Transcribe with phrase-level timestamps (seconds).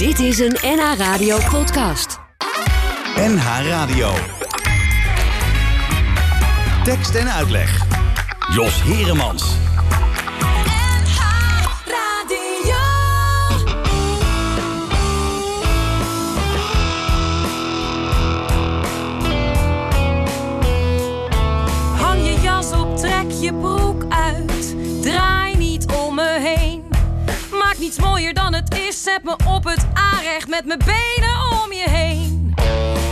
[0.00, 2.18] Dit is een NH Radio podcast.
[3.16, 4.12] NH Radio.
[6.84, 7.82] Tekst en uitleg.
[8.54, 9.44] Jos Heremans.
[21.96, 24.74] Hang je jas op, trek je broek uit.
[25.00, 26.84] Draai niet om me heen.
[27.52, 29.02] Maak niets mooier dan het is.
[29.02, 32.54] Zet me op het aanrecht met mijn benen om je heen.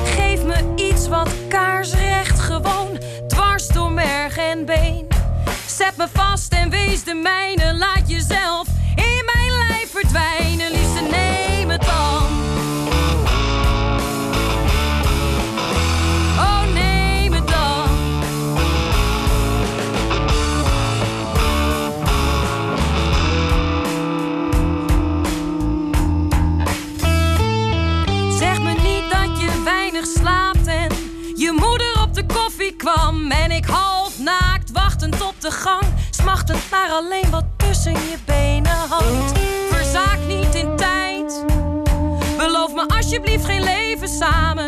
[0.04, 2.98] Geef me iets wat kaarsrecht gewoon.
[3.28, 5.06] Dwars door merg en been.
[5.66, 7.74] Zet me vast en wees de mijne.
[7.74, 10.70] Laat jezelf in mijn lijf verdwijnen.
[10.70, 12.27] Liefste, neem het dan.
[35.48, 39.32] De gang, smachtend naar alleen wat tussen je benen hangt.
[39.70, 41.44] Verzaak niet in tijd.
[42.36, 44.67] Beloof me alsjeblieft geen leven samen.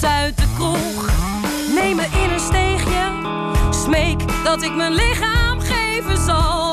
[0.00, 1.10] Desnoods uit de kroeg.
[1.74, 3.12] Neem me in een steegje.
[3.70, 6.69] Smeek dat ik mijn lichaam geven zal.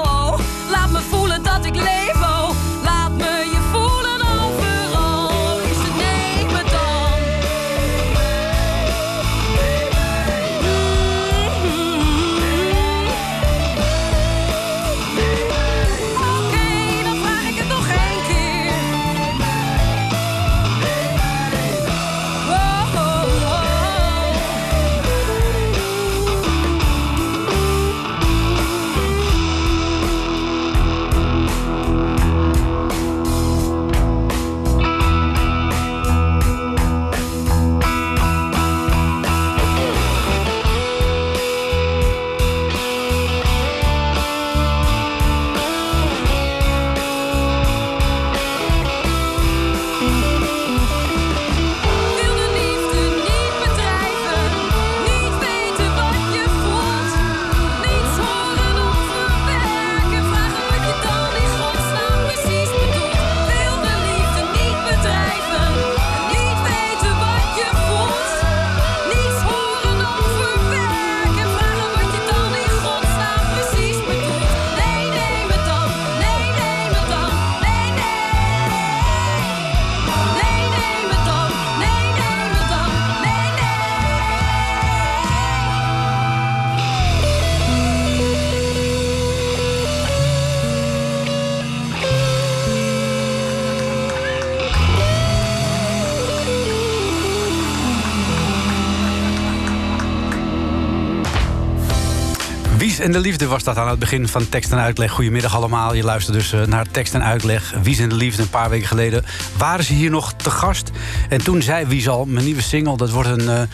[103.07, 105.11] En de Liefde was dat aan het begin van tekst en uitleg.
[105.11, 105.93] Goedemiddag allemaal.
[105.93, 107.73] Je luistert dus eh, naar tekst en uitleg.
[107.83, 109.25] Wies en de Liefde, een paar weken geleden
[109.57, 110.91] waren ze hier nog te gast.
[111.29, 113.69] En toen zei Wies al, mijn nieuwe single, dat wordt een...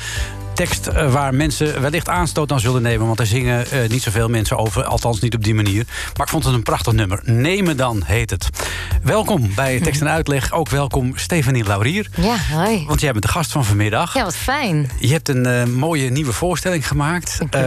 [0.53, 3.05] tekst eh, waar mensen wellicht aanstoot aan zullen nemen.
[3.05, 4.83] Want daar zingen eh, niet zoveel mensen over.
[4.83, 5.85] Althans niet op die manier.
[5.87, 7.19] Maar ik vond het een prachtig nummer.
[7.23, 8.49] Nemen dan heet het.
[9.03, 10.51] Welkom bij Tekst en Uitleg.
[10.51, 12.09] Ook welkom Stefanie Laurier.
[12.15, 12.85] Ja, hoi.
[12.87, 14.13] Want jij bent de gast van vanmiddag.
[14.13, 14.89] Ja, wat fijn.
[14.99, 17.39] Je hebt een eh, mooie nieuwe voorstelling gemaakt.
[17.49, 17.61] Eh,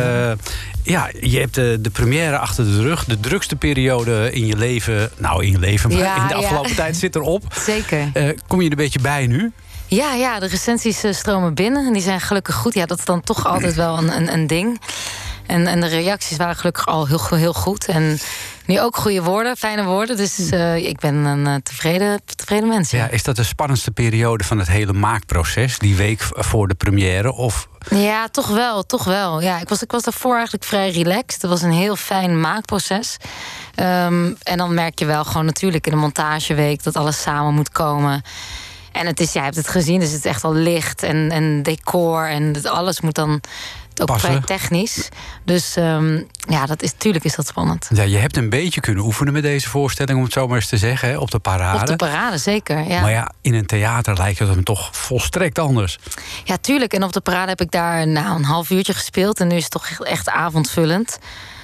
[0.83, 3.05] ja, je hebt de, de première achter de rug.
[3.05, 5.11] De drukste periode in je leven.
[5.17, 6.41] Nou, in je leven, maar Ja, in de ja.
[6.41, 7.43] afgelopen tijd zit erop.
[7.65, 8.11] Zeker.
[8.47, 9.53] Kom je er een beetje bij nu?
[9.89, 11.87] Ja, ja, de recensies eh, stromen binnen.
[11.87, 12.75] En die zijn gelukkig goed.
[12.75, 14.81] Ja, dat is dan toch altijd wel een, een, een ding.
[15.47, 17.87] En, en de reacties waren gelukkig al heel, heel goed.
[17.87, 18.19] En
[18.67, 20.17] Nu ook goede woorden, fijne woorden.
[20.17, 22.91] Dus eh, ik ben een eh, tevreden, tevreden mens.
[22.91, 25.79] Ja, is dat de spannendste periode van het hele maakproces?
[25.79, 27.33] Die week voor de première?
[27.33, 29.41] Of Ja, toch wel, toch wel.
[29.41, 31.43] Ja, ik was, ik was daarvoor eigenlijk vrij relaxed.
[31.43, 33.17] Het was een heel fijn maakproces.
[33.75, 37.71] Ehm, en dan merk je wel gewoon natuurlijk in de montageweek dat alles samen moet
[37.71, 38.23] komen.
[38.97, 41.63] En het is, jij hebt het gezien, dus het is echt al licht en, en
[41.63, 43.41] decor en alles moet dan
[44.01, 44.29] ook Passen.
[44.29, 45.09] vrij technisch.
[45.45, 47.89] Dus ehm, ja, dat is, tuurlijk is dat spannend.
[47.93, 50.69] ja, je hebt een beetje kunnen oefenen met deze voorstelling, om het zo maar eens
[50.69, 51.81] te zeggen, hè, op de parade.
[51.81, 52.89] Op de parade, zeker.
[52.89, 53.01] Ja.
[53.01, 55.99] Maar ja, in een theater lijkt het hem toch volstrekt anders.
[56.45, 56.93] Ja, tuurlijk.
[56.93, 59.41] En op de parade heb ik daar nou, een half uurtje gespeeld.
[59.41, 61.19] En nu is het toch echt avondvullend.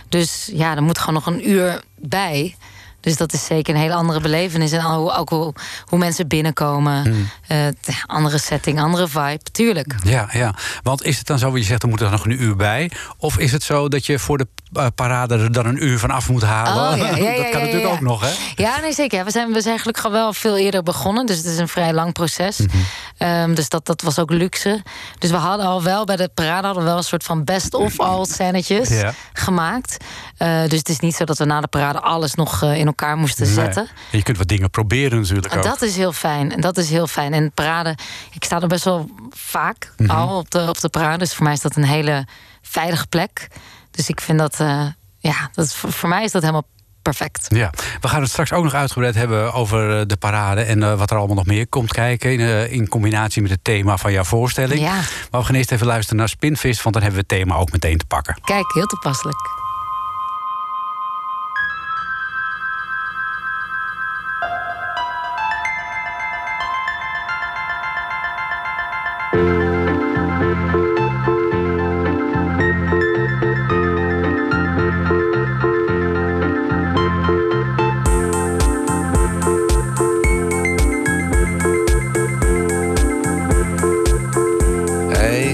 [0.09, 2.57] Dus ja, er moet gewoon nog een uur bij.
[3.03, 4.73] Dus dat is zeker een hele andere belevenis.
[4.73, 5.55] En ook hoe,
[5.85, 7.03] hoe mensen binnenkomen.
[7.03, 7.31] Hmm.
[7.47, 7.67] Eh,
[8.07, 9.43] andere setting, andere vibe.
[9.53, 9.95] Tuurlijk.
[10.03, 10.55] Ja, ja.
[10.83, 12.91] Want is het dan zo, wat je zegt, er moet er nog een uur bij?
[13.17, 16.11] Of is het zo dat je voor de eh, parade er dan een uur van
[16.11, 16.93] af moet halen?
[16.93, 18.63] Oh, ja, ja, ja, dat kan natuurlijk ook nog, hè?
[18.63, 19.25] Ja, nee, zeker.
[19.25, 21.27] We, zijn, we zijn gelukkig al wel veel eerder begonnen.
[21.27, 22.59] Dus het is een vrij lang proces.
[22.59, 22.77] Mhm.
[23.17, 24.83] Ehm, dus dat, dat was ook luxe.
[25.19, 27.75] Dus we hadden al wel bij de parade hadden we wel een soort van best
[27.75, 28.91] of all scènetjes
[29.33, 29.97] gemaakt.
[30.37, 32.89] Eh, dus het is niet zo dat we na de parade alles nog eh, in
[32.99, 33.55] elkaar moesten Nee.
[33.55, 33.83] zetten.
[34.11, 35.65] En je kunt wat dingen proberen natuurlijk En ook.
[35.65, 36.53] dat is heel fijn.
[36.53, 37.33] En dat is heel fijn.
[37.33, 37.97] En parade,
[38.33, 40.11] ik sta er best wel vaak Mhm.
[40.11, 41.19] al op de, op de parade.
[41.19, 42.27] Dus voor mij is dat een hele
[42.63, 43.49] veilige plek.
[43.91, 44.87] Dus ik vind dat, eh,
[45.19, 46.67] ja, dat is, voor mij is dat helemaal
[47.03, 47.47] perfect.
[47.49, 50.99] Ja, we gaan het straks ook nog uitgebreid hebben over eh, de parade en eh,
[50.99, 52.33] wat er allemaal nog meer komt kijken.
[52.33, 54.81] In, in combinatie met het thema van jouw voorstelling.
[54.81, 54.95] Ja.
[55.31, 57.73] Maar we gaan eerst even luisteren naar Spinvis, want dan hebben we het thema ook
[57.73, 58.39] meteen te pakken.
[58.45, 59.39] Kijk, heel toepasselijk.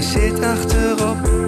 [0.09, 1.38] Zit achterop.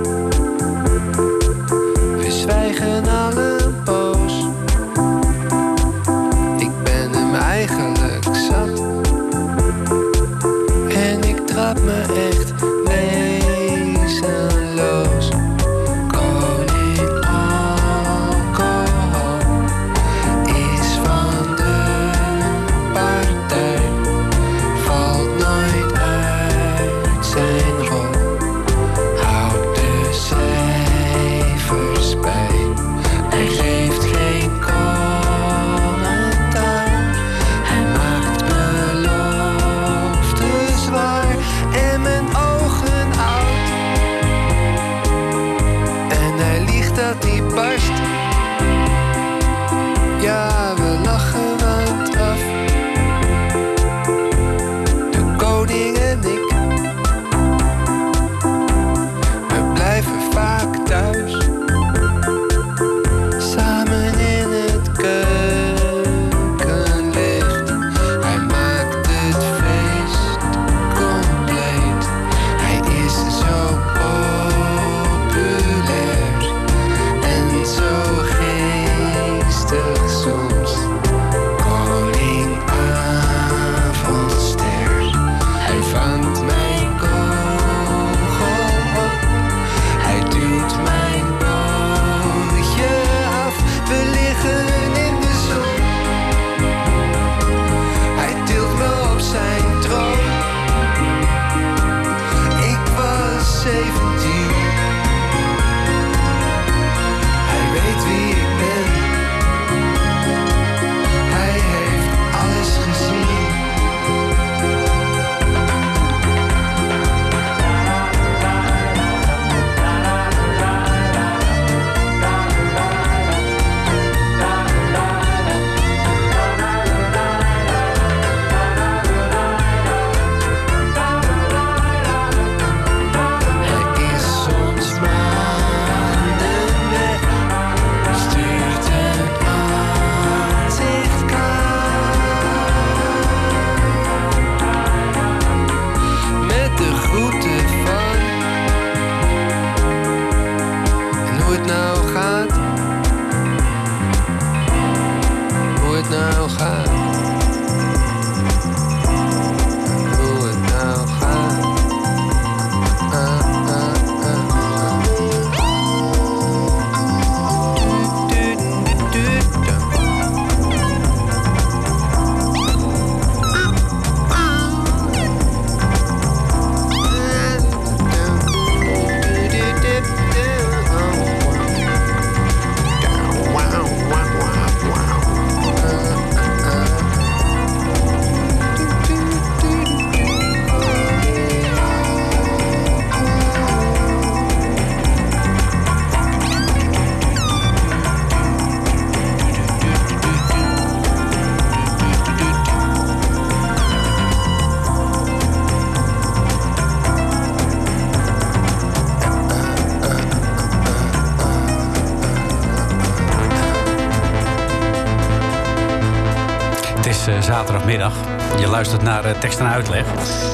[217.51, 218.13] Zaterdagmiddag.
[218.59, 220.05] Je luistert naar eh, tekst en uitleg.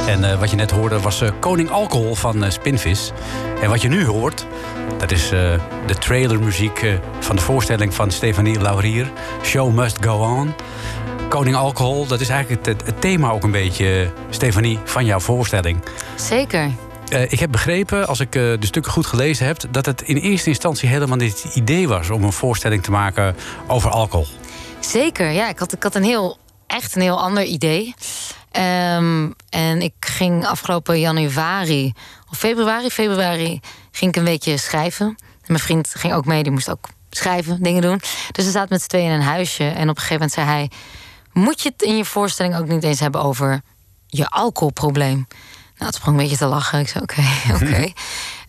[0.08, 3.12] En eh, wat je net hoorde was eh, Koning Alcohol van Spinvis.
[3.62, 4.46] En wat je nu hoort,
[4.98, 9.12] dat is de trailermuziek van de voorstelling van Stefanie Laurier.
[9.44, 10.54] Show Must Go On.
[11.30, 15.80] Koning Alcohol, dat is eigenlijk het, het thema ook een beetje, Stefanie, van jouw voorstelling.
[16.16, 16.72] Zeker.
[17.30, 19.58] Ik heb begrepen, als ik de stukken goed gelezen heb...
[19.70, 22.10] dat het in eerste instantie helemaal niet het idee was...
[22.10, 23.36] om een voorstelling te maken
[23.68, 24.28] over alcohol.
[24.80, 25.50] Zeker, ja.
[25.50, 27.96] Ik had, ik had een heel, echt een heel ander idee.
[28.52, 31.94] Ehm, en ik ging afgelopen januari,
[32.30, 33.60] of februari, februari,
[33.92, 35.08] ging ik een weekje schrijven.
[35.08, 38.02] En mijn vriend ging ook mee, die moest ook schrijven, dingen doen.
[38.32, 39.64] Dus we zaten met z'n tweeën in een huisje.
[39.64, 40.72] En op een gegeven moment zei hij...
[41.34, 43.62] moet je het in je voorstelling ook niet eens hebben over
[44.08, 45.28] je alcoholprobleem?
[45.78, 46.80] Nou, het sprong een beetje te lachen.
[46.80, 47.22] Ik zei, oké,
[47.64, 47.92] oké.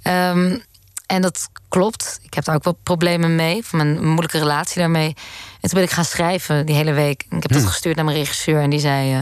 [0.02, 0.58] Ehm,
[1.06, 2.20] en dat klopt.
[2.22, 3.64] Ik heb daar ook wel problemen mee.
[3.64, 5.14] Van mijn moeilijke relatie daarmee.
[5.60, 7.22] En toen ben ik gaan schrijven die hele week.
[7.30, 8.60] Ik heb dat gestuurd naar mijn regisseur.
[8.60, 9.12] En die zei...
[9.14, 9.20] eh,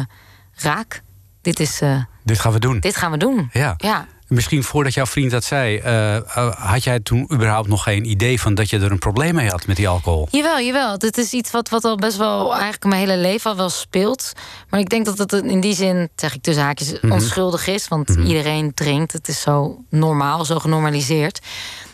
[0.55, 1.03] Raak,
[1.43, 2.81] dit, is, eh, Dit gaan we doen.
[2.81, 3.49] dit gaan we doen.
[3.53, 3.75] Ja.
[3.77, 4.07] ja.
[4.29, 6.17] Misschien voordat jouw vriend dat zei, eh,
[6.57, 9.67] had jij toen überhaupt nog geen idee van dat je er een probleem mee had
[9.67, 10.29] met die alcohol?
[10.31, 10.99] Jawel, jawel.
[10.99, 14.33] Dit is iets wat, wat al best wel eigenlijk mijn hele leven al wel speelt.
[14.71, 17.89] Maar ik denk dat het in die zin, zeg ik tussen haakjes, onschuldig is.
[17.89, 19.13] Want iedereen drinkt.
[19.13, 21.41] Het is zo normaal, zo genormaliseerd.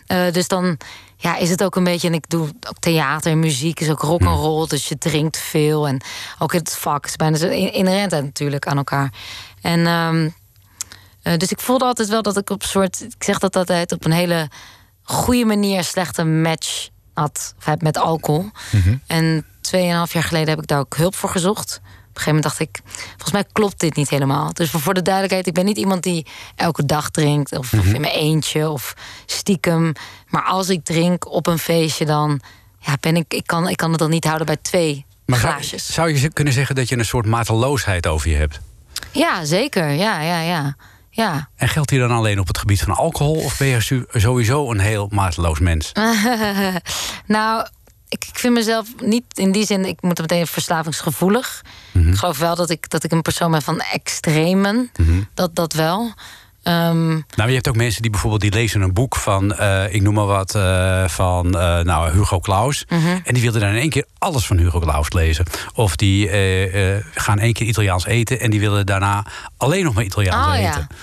[0.06, 0.78] Eh, dus dan
[1.22, 2.08] ja, is het ook een beetje.
[2.08, 4.66] En ik doe ook theater en muziek, is ook rock and roll.
[4.66, 5.88] Dus je drinkt veel.
[5.88, 6.00] En
[6.38, 9.12] ook het vak is bijna inherent natuurlijk aan elkaar.
[9.60, 10.28] En ehm,
[11.22, 13.00] eh, dus ik voelde altijd wel dat ik op soort.
[13.00, 14.48] Ik zeg dat altijd op een hele
[15.02, 18.50] goede manier slechte match had of heb met alcohol.
[19.06, 21.80] En tweeënhalf jaar geleden heb ik daar ook hulp voor gezocht.
[22.12, 24.52] Op een gegeven moment dacht ik, volgens mij klopt dit niet helemaal.
[24.52, 26.26] Dus voor- de duidelijkheid, ik ben niet iemand die
[26.56, 27.52] elke dag drinkt.
[27.58, 28.94] Of, of in mijn eentje, of
[29.26, 29.92] stiekem.
[30.28, 32.40] Maar als ik drink op een feestje, dan
[32.78, 35.52] ja, ben ik, ik, kan, ik kan het dan niet houden bij twee Maar zou,
[35.52, 35.92] glaasjes.
[35.92, 38.60] zou je kunnen zeggen dat je een soort mateloosheid over je hebt?
[39.10, 39.88] Ja, zeker.
[39.90, 40.76] Ja, ja, ja.
[41.10, 41.48] Ja.
[41.56, 43.34] En geldt die dan alleen op het gebied van alcohol?
[43.36, 45.92] Of ben je sowieso een heel mateloos mens?
[47.26, 47.66] nou,
[48.12, 51.62] ik, ik vind mezelf niet in die zin, ik moet meteen verslavingsgevoelig.
[51.92, 52.08] Mhm.
[52.08, 54.90] Ik geloof wel dat ik, dat ik een persoon ben van extremen.
[54.96, 55.20] Mhm.
[55.34, 56.12] Dat, dat wel.
[56.62, 60.02] Ehm, Nou, je hebt ook mensen die bijvoorbeeld die lezen een boek van, eh, ik
[60.02, 62.84] noem maar wat, eh, van eh, nou, Hugo Claus.
[62.88, 63.06] Mhm.
[63.24, 65.44] En die wilden dan in één keer alles van Hugo Claus lezen.
[65.74, 66.28] Of die
[67.14, 69.26] gaan één keer Italiaans eten en die willen daarna
[69.56, 70.86] alleen nog maar Italiaans Oh, eten.
[70.90, 70.96] ja.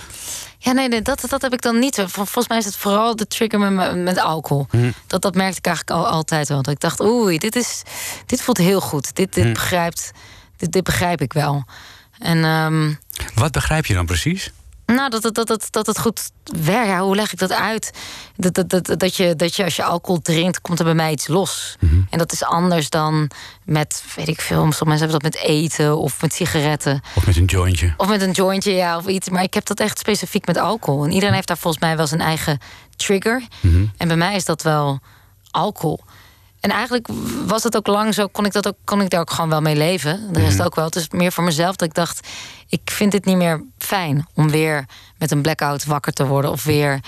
[0.61, 1.95] Ja, nee, nee dat, dat heb ik dan niet.
[1.95, 4.67] Vol- Volgens mij is het vooral de trigger met, met- alcohol.
[4.71, 4.91] Mhm.
[5.07, 6.61] Dat, dat merkte ik eigenlijk al, altijd wel.
[6.61, 7.81] Dat ik dacht, oei, dit, is,
[8.25, 9.15] dit voelt heel goed.
[9.15, 10.11] Dit, dit, begrijpt,
[10.57, 11.65] dit, dit begrijp ik wel.
[12.19, 12.93] En ehm,
[13.35, 14.51] Wat begrijp je dan precies?
[14.95, 16.29] Nou, dat, het- dat, dat, dat het goed
[16.63, 16.87] werkt.
[16.87, 17.91] Ja, hoe leg ik dat uit?
[18.35, 21.11] Dat, dat, dat, dat, je, dat je als je alcohol drinkt, komt er bij mij
[21.11, 21.75] iets los.
[22.09, 23.29] En dat is anders dan
[23.65, 27.01] met, weet ik veel, sommige mensen hebben dat met eten of met sigaretten.
[27.15, 27.93] Of met een jointje?
[27.97, 29.29] Of met een jointje, ja, of iets.
[29.29, 31.03] Maar ik heb dat echt specifiek met alcohol.
[31.03, 32.57] En iedereen heeft daar volgens mij wel zijn eigen
[32.95, 33.43] trigger.
[33.97, 34.99] En bij mij is dat wel
[35.51, 35.99] alcohol.
[36.59, 37.07] En eigenlijk
[37.45, 39.61] was het ook lang zo, kon ik, dat ook, kon ik daar ook gewoon wel
[39.61, 40.33] mee leven.
[40.33, 40.85] De rest ook wel.
[40.85, 42.27] Het is meer voor mezelf dat ik dacht,
[42.67, 44.85] ik vind het niet meer fijn om weer
[45.17, 46.51] met een blackout wakker te worden.
[46.51, 46.99] Of weer.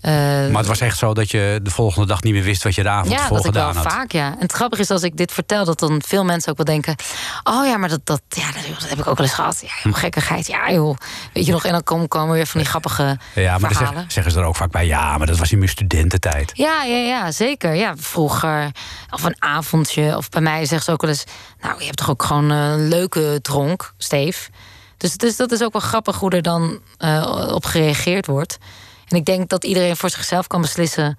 [0.00, 2.74] Eh, Maar het was echt zo dat je de volgende dag niet meer wist wat
[2.74, 3.92] je de avond ja, ervoor dat gedaan had.
[3.92, 4.26] vaak, ja.
[4.26, 6.94] En het grappige is als ik dit vertel, dat dan veel mensen ook wel denken...
[7.42, 9.60] oh ja, maar dat, dat, ja, dat heb ik ook wel eens gehad.
[9.62, 10.96] Ja, joh, gekkigheid, ja joh.
[11.32, 14.32] Weet je nog, en dan komen, komen weer van die grappige Ja, maar dan zeggen
[14.32, 16.50] ze er ook vaak bij, ja, maar dat was in mijn studententijd.
[16.54, 17.74] Ja, ja, ja, zeker.
[17.74, 18.70] Ja, vroeger.
[19.10, 20.16] Of een avondje.
[20.16, 21.24] Of bij mij zeggen ze ook wel eens...
[21.60, 24.50] nou, je hebt toch ook gewoon een leuke dronk, Steef.
[24.96, 28.58] Dus, dus dat is ook wel grappig hoe er dan eh, op gereageerd wordt.
[29.10, 31.18] En ik denk dat iedereen voor zichzelf kan beslissen...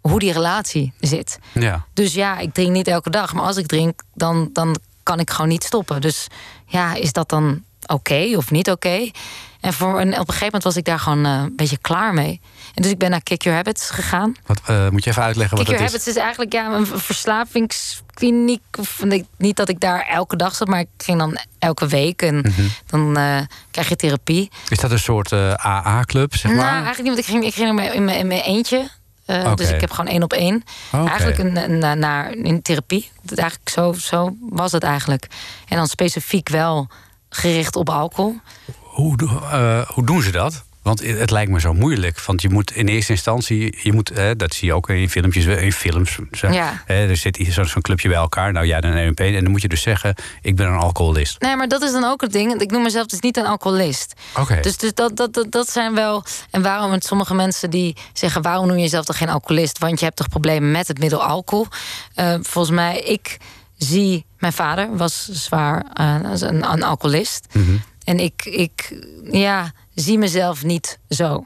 [0.00, 1.38] hoe die relatie zit.
[1.52, 1.86] Ja.
[1.92, 3.34] Dus ja, ik drink niet elke dag.
[3.34, 6.00] Maar als ik drink, dan, dan kan ik gewoon niet stoppen.
[6.00, 6.26] Dus
[6.66, 9.10] ja, is dat dan oké of niet oké?
[9.60, 12.14] En, voor, en op een gegeven moment was ik daar gewoon eh, een beetje klaar
[12.14, 12.40] mee.
[12.76, 14.34] En dus ik ben naar Kick Your Habits gegaan.
[14.46, 16.04] Wat, eh, moet je even uitleggen Kick wat Your dat is?
[16.06, 18.62] Habits is eigenlijk ja, een verslavingskliniek.
[18.78, 19.02] Of,
[19.36, 22.22] niet dat ik daar elke dag zat, maar ik ging dan elke week.
[22.22, 22.62] En Mhm.
[22.86, 23.38] dan eh,
[23.70, 24.50] krijg je therapie.
[24.68, 26.72] Is dat een soort eh, AA-club, zeg Nou, maar?
[26.84, 28.88] eigenlijk niet, want ik ging, ik ging er in mijn, in mijn eentje.
[29.54, 30.62] Dus ik heb gewoon één op één.
[30.92, 33.10] Eigenlijk een, een, een- naar in therapie.
[33.22, 35.26] Dat eigenlijk zo, zo was het eigenlijk.
[35.68, 36.88] En dan specifiek wel
[37.28, 38.36] gericht op alcohol.
[38.80, 39.16] Hoe,
[39.86, 40.64] hoe doen ze dat?
[40.86, 42.20] Want het het lijkt me zo moeilijk.
[42.20, 45.72] Want je moet in eerste instantie, je moet, dat zie je ook in filmpjes, in
[45.72, 46.18] films.
[46.50, 46.82] Ja.
[46.86, 48.52] er zit zo- zo'n clubje bij elkaar.
[48.52, 49.20] Nou ja, dan een EMP.
[49.20, 51.40] En dan moet je dus zeggen, ik ben een alcoholist.
[51.40, 52.60] Nee, maar dat is dan ook het ding.
[52.60, 54.12] Ik noem mezelf dus niet een alcoholist.
[54.38, 54.60] Oké.
[54.60, 56.24] Dus, dus dat, dat, dat, dat zijn wel.
[56.50, 59.78] En waarom met sommige mensen die zeggen: waarom noem je jezelf toch geen alcoholist?
[59.78, 61.66] Want je hebt toch problemen met het middel alcohol?
[62.14, 63.36] Eh, volgens mij, ik
[63.76, 64.24] zie...
[64.38, 67.46] Mijn vader was zwaar eh, een, een alcoholist.
[68.06, 68.98] En ik, ik
[69.30, 71.44] ja, zie mezelf niet zo.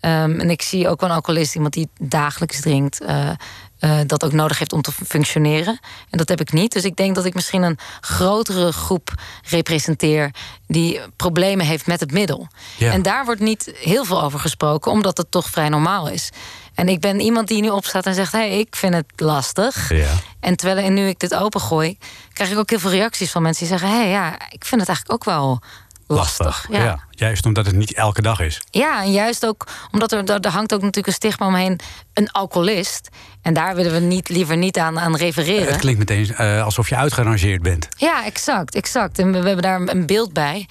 [0.00, 3.00] Ehm, en ik zie ook wel een alcoholist, iemand die dagelijks drinkt...
[3.00, 3.30] eh,
[3.78, 5.80] eh, dat ook nodig heeft om te functioneren.
[6.10, 6.72] En dat heb ik niet.
[6.72, 9.14] Dus ik denk dat ik misschien een grotere groep
[9.48, 10.30] representeer...
[10.66, 12.48] die problemen heeft met het middel.
[12.76, 12.92] Ja.
[12.92, 14.92] En daar wordt niet heel veel over gesproken...
[14.92, 16.30] omdat het toch vrij normaal is.
[16.74, 18.32] En ik ben iemand die nu opstaat en zegt...
[18.32, 19.92] hé, hey, ik vind het lastig.
[19.92, 20.12] Ja.
[20.40, 21.98] En terwijl en nu ik dit opengooi...
[22.32, 23.96] krijg ik ook heel veel reacties van mensen die zeggen...
[23.96, 25.60] hé, hey, ja, ik vind het eigenlijk ook wel
[26.08, 26.66] lastig.
[26.70, 26.98] Ja.
[27.10, 28.62] Juist omdat het niet elke dag is.
[28.70, 31.80] Ja, en juist ook omdat er, er hangt ook natuurlijk een stigma omheen.
[32.14, 33.08] Een alcoholist.
[33.42, 35.66] En daar willen we niet, liever niet aan, aan refereren.
[35.66, 37.88] Het klinkt meteen eh, alsof je uitgerangeerd bent.
[37.96, 39.18] Ja, exact, exact.
[39.18, 40.68] En we, we hebben daar een beeld bij.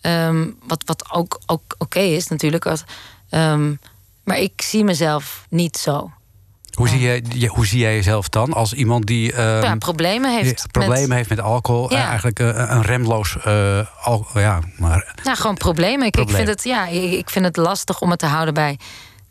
[0.00, 2.64] ehm, wat, wat ook, ook oké is natuurlijk.
[2.64, 2.84] Wat,
[3.30, 3.74] ehm,
[4.24, 6.10] maar ik zie mezelf niet zo.
[6.76, 10.34] Hoe, zie jij, je- hoe zie jij jezelf dan als iemand die ehm, ja, problemen
[10.34, 10.56] heeft.
[10.56, 11.92] die problemen met, heeft met alcohol?
[11.92, 11.98] Ja.
[12.02, 16.06] eh, eigenlijk eh, een remloos eh, al, ja, maar Ja, gewoon problemen.
[16.06, 18.78] Ik, ik, vind het, ja, ik vind het lastig om het te houden bij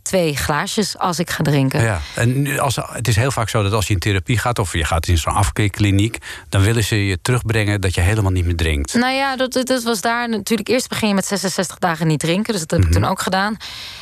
[0.05, 1.81] twee glaasjes als ik ga drinken.
[1.81, 4.73] Ja, en als, het is heel vaak zo dat als je in therapie gaat of
[4.73, 6.17] je gaat in zo'n afkeerkliniek,
[6.49, 8.93] dan willen ze je terugbrengen dat je helemaal niet meer drinkt.
[8.93, 10.69] Nou ja, dat, dat, was daar natuurlijk.
[10.69, 12.53] Eerst begin je met 66 dagen niet drinken.
[12.53, 13.57] Dus dat heb ik toen ook gedaan.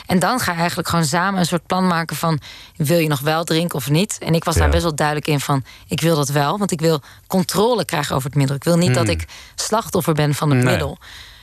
[0.06, 2.40] En dan ga je eigenlijk gewoon samen een soort plan maken van...
[2.76, 4.18] wil je nog wel drinken of niet?
[4.20, 5.64] En ik was daar best wel duidelijk in van...
[5.88, 8.56] ik wil dat wel, want ik wil controle krijgen over het middel.
[8.56, 10.70] Ik wil niet dat ik slachtoffer ben van het Nee.
[10.72, 10.98] middel.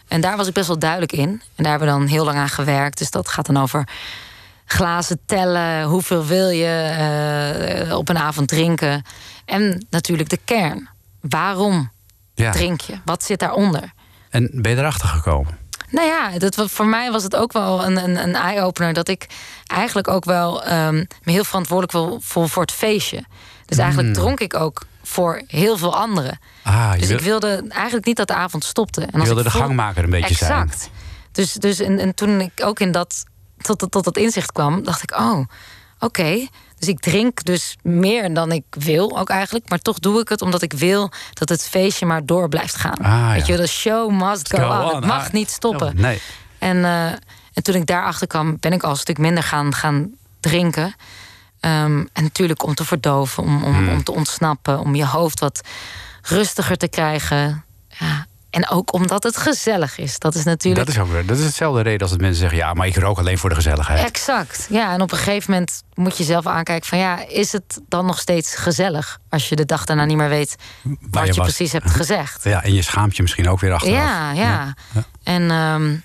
[0.08, 1.28] En daar was ik best wel duidelijk in.
[1.28, 2.98] En daar hebben we dan heel lang aan gewerkt.
[2.98, 3.88] Dus dat gaat dan over
[4.72, 5.82] glazen tellen.
[5.84, 6.66] Hoeveel wil je
[7.88, 9.02] eh, op een avond drinken?
[9.44, 10.88] En natuurlijk de kern.
[11.20, 11.90] Waarom
[12.34, 12.50] Ja.
[12.50, 12.94] drink je?
[13.04, 13.92] Wat zit daaronder?
[14.30, 15.58] En ben je erachter gekomen?
[15.90, 18.92] Nou ja, dat, voor mij was het ook wel een, een, een eye-opener...
[18.92, 19.26] dat ik
[19.66, 23.24] eigenlijk ook wel ehm, me heel verantwoordelijk wil voor, voor het feestje.
[23.66, 26.38] Dus eigenlijk dronk ik ook voor heel veel anderen.
[26.62, 29.00] Ah, je Dus wil- ik wilde eigenlijk niet dat de avond stopte.
[29.00, 30.50] En als wilde ik de voel- gangmaker een beetje zijn.
[30.62, 30.90] exact.
[31.32, 33.24] Dus, dus en, en toen ik ook in dat,
[33.62, 35.38] tot, tot, tot dat inzicht kwam, dacht ik: oh,
[35.98, 36.46] oké.
[36.78, 39.68] Dus ik drink dus meer dan ik wil ook eigenlijk.
[39.68, 42.96] Maar toch doe ik het omdat ik wil dat het feestje maar door blijft gaan.
[42.96, 43.54] Ah, Weet ja.
[43.54, 44.88] je, de show must go, Go on.
[44.88, 44.94] on.
[44.96, 45.86] Het mag Ah, niet stoppen.
[45.86, 46.20] oh, nee.
[46.58, 47.06] En, eh,
[47.52, 50.94] en toen ik daarachter kwam, ben ik al een stuk minder gaan, gaan drinken.
[51.60, 53.88] Ehm, en natuurlijk om te verdoven, om, om, Hmm.
[53.88, 55.60] om te ontsnappen, om je hoofd wat
[56.22, 57.64] rustiger te krijgen.
[57.88, 58.26] Ja.
[58.50, 60.18] En ook omdat het gezellig is.
[60.18, 60.86] Dat is natuurlijk.
[60.86, 61.26] Dat is ook.
[61.26, 63.54] Dat is hetzelfde reden als dat mensen zeggen: ja, maar ik rook alleen voor de
[63.54, 64.04] gezelligheid.
[64.04, 64.66] Exact.
[64.70, 68.06] Ja, en op een gegeven moment moet je zelf aankijken van ja, is het dan
[68.06, 70.56] nog steeds gezellig als je de dag daarna niet meer weet
[71.10, 72.44] wat je precies hebt gezegd.
[72.44, 73.96] Ja, en je schaamt je misschien ook weer achteraf.
[73.96, 74.74] Ja, ja.
[75.22, 75.96] En ehm,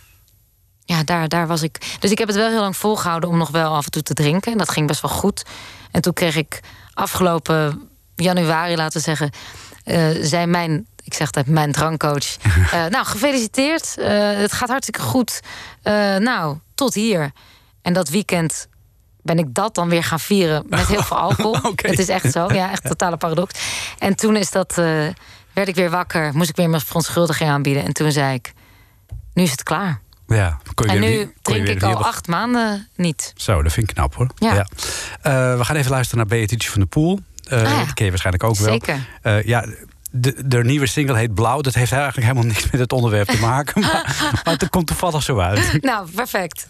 [0.85, 1.97] ja, daar, daar was ik.
[1.99, 4.13] Dus ik heb het wel heel lang volgehouden om nog wel af en toe te
[4.13, 4.51] drinken.
[4.51, 5.45] En dat ging best wel goed.
[5.91, 6.59] En toen kreeg ik
[6.93, 9.29] afgelopen januari, laten we zeggen,
[9.83, 10.87] eh zei mijn.
[11.05, 12.35] Ik zeg dat mijn drankcoach.
[12.71, 13.97] eh, nou, gefeliciteerd.
[13.97, 15.39] Eh, het gaat hartstikke goed.
[15.81, 17.31] Eh, nou, tot hier.
[17.81, 18.67] En dat weekend
[19.21, 21.73] ben ik dat dan weer gaan vieren met heel veel alcohol.
[21.75, 22.53] Het is echt zo.
[22.53, 23.59] Ja, echt totale paradox.
[23.97, 24.75] En toen is dat,
[25.53, 26.31] werd ik weer wakker.
[26.33, 27.83] Moest ik weer mijn verontschuldiging aanbieden.
[27.83, 28.53] En toen zei ik,
[29.33, 29.99] nu is het klaar.
[30.27, 33.33] Ja, kon je En nu kon drink ik al acht maanden niet.
[33.35, 34.29] Zo, dat vind ik knap hoor.
[34.35, 34.67] Ja.
[35.57, 37.19] We gaan even luisteren naar Beatrice van der Poel.
[37.49, 37.79] Ah ja.
[37.79, 38.71] Dat ken je waarschijnlijk ook wel.
[38.71, 39.07] Zeker.
[39.45, 39.65] Ja,
[40.15, 41.61] de, de nieuwe single heet Blauw.
[41.61, 43.81] Dat heeft eigenlijk helemaal niks met het onderwerp te maken.
[43.81, 45.81] maar, maar het komt toevallig zo uit.
[45.81, 46.67] Nou, perfect.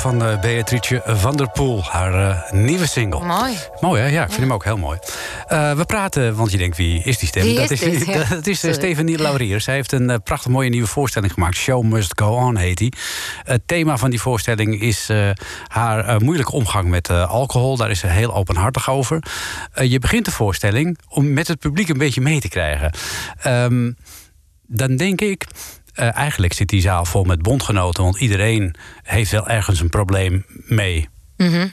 [0.00, 1.84] Van eh, Beatrice van der Poel.
[1.84, 3.24] Haar eh, nieuwe single.
[3.24, 3.56] Mooi.
[3.80, 4.06] Mooi hè?
[4.08, 4.98] Ja, ik vind hem ook heel mooi.
[5.46, 7.42] Eh, we praten, want je denkt, wie is die stem?
[7.42, 8.06] Wie dat is dit?
[8.28, 8.58] Dat is.
[8.58, 9.60] Stefanie Laurier.
[9.60, 11.56] Zij heeft een prachtig mooie nieuwe voorstelling gemaakt.
[11.56, 12.92] Show Must Go On heet die.
[13.42, 15.08] Het thema van die voorstelling is
[15.66, 17.76] haar moeilijke omgang met alcohol.
[17.76, 19.22] Daar is ze heel openhartig over.
[19.74, 22.92] Je begint de voorstelling om met het publiek een beetje mee te krijgen.
[23.42, 23.90] Ehm,
[24.66, 25.46] dan denk ik,
[25.94, 30.44] eh, eigenlijk zit die zaal vol met bondgenoten, want iedereen heeft wel ergens een probleem
[30.66, 31.08] mee.
[31.36, 31.68] Mhm.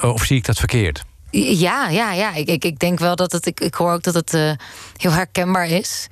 [0.00, 1.04] Of zie ik dat verkeerd?
[1.30, 2.34] Ja, ja, ja.
[2.34, 3.46] Ik, ik, ik denk wel dat het.
[3.46, 4.50] Ik, ik hoor ook dat het eh,
[4.96, 6.06] heel herkenbaar is.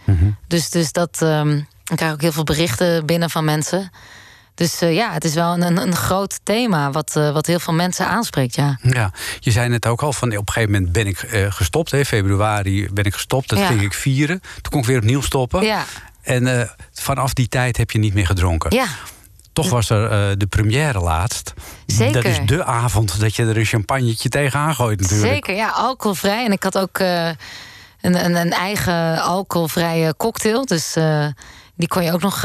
[0.49, 1.23] Dus, dus dat.
[1.23, 1.57] ehm,
[1.91, 3.91] ik krijg ook heel veel berichten binnen van mensen.
[4.55, 7.73] Dus eh, ja, het is wel een, een groot thema wat, eh, wat heel veel
[7.75, 8.55] mensen aanspreekt.
[8.55, 8.79] Ja.
[8.83, 11.91] Ja, je zei net ook al van op een gegeven moment ben ik eh, gestopt.
[11.91, 13.49] Hè, februari ben ik gestopt.
[13.49, 13.67] Dat Ja.
[13.67, 14.41] ging ik vieren.
[14.41, 15.63] Toen kon ik weer opnieuw stoppen.
[15.63, 15.85] Ja,
[16.25, 18.75] En eh, vanaf die tijd heb je niet meer gedronken.
[18.75, 18.87] ja.
[19.53, 21.53] Toch was er eh, de première laatst.
[21.87, 22.13] Zeker.
[22.13, 25.33] Dat is de avond dat je er een champagnetje tegenaan gooit natuurlijk.
[25.33, 26.45] Zeker, ja, alcoholvrij.
[26.45, 30.65] En ik had ook eh, een, een, een eigen alcoholvrije cocktail.
[30.67, 30.97] Dus
[31.75, 32.45] die kon je ook nog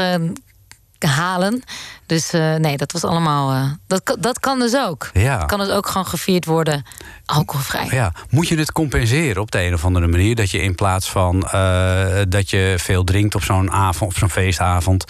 [1.00, 1.64] halen.
[2.10, 3.52] Dus eh, nee, dat was allemaal.
[3.52, 5.10] eh, dat, kan- dat kan dus ook.
[5.14, 5.38] Ja.
[5.46, 6.84] Kan dus ook gewoon gevierd worden
[7.26, 7.88] alcoholvrij.
[7.92, 10.36] Ja, moet je het compenseren op de een of andere manier?
[10.36, 14.30] Dat je in plaats van eh, dat je veel drinkt op zo'n avond, op zo'n
[14.30, 15.04] feestavond,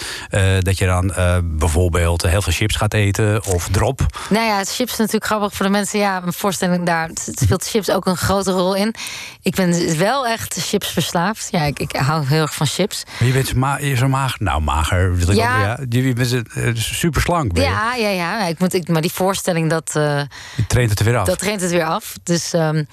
[0.60, 1.14] dat je dan
[1.58, 4.02] bijvoorbeeld heel veel chips gaat eten of drop.
[4.30, 6.00] Nou ja, chips is natuurlijk grappig voor de mensen.
[6.00, 8.96] Ja, een voorstelling daar speelt chips ook een grote rol in.
[9.42, 11.48] Ik ben wel echt chips verslaafd.
[11.52, 13.04] Ja, ik, ik hou heel erg van chips.
[13.20, 14.38] Maar je bent zo, ma je zo mager.
[14.44, 15.16] Nou, mager.
[15.16, 15.56] Wil ik Ja.
[15.58, 15.78] ook, ja.
[15.90, 16.46] Je, je bent
[16.90, 17.54] uh, super slank.
[17.54, 17.70] Ben je.
[17.70, 18.48] Ja, ja, ja.
[18.48, 20.22] Ik moet, ik, maar die voorstelling, dat, eh,
[20.56, 21.26] Je traint het er weer af.
[21.26, 22.16] dat traint het weer af.
[22.24, 22.84] Dus ehm,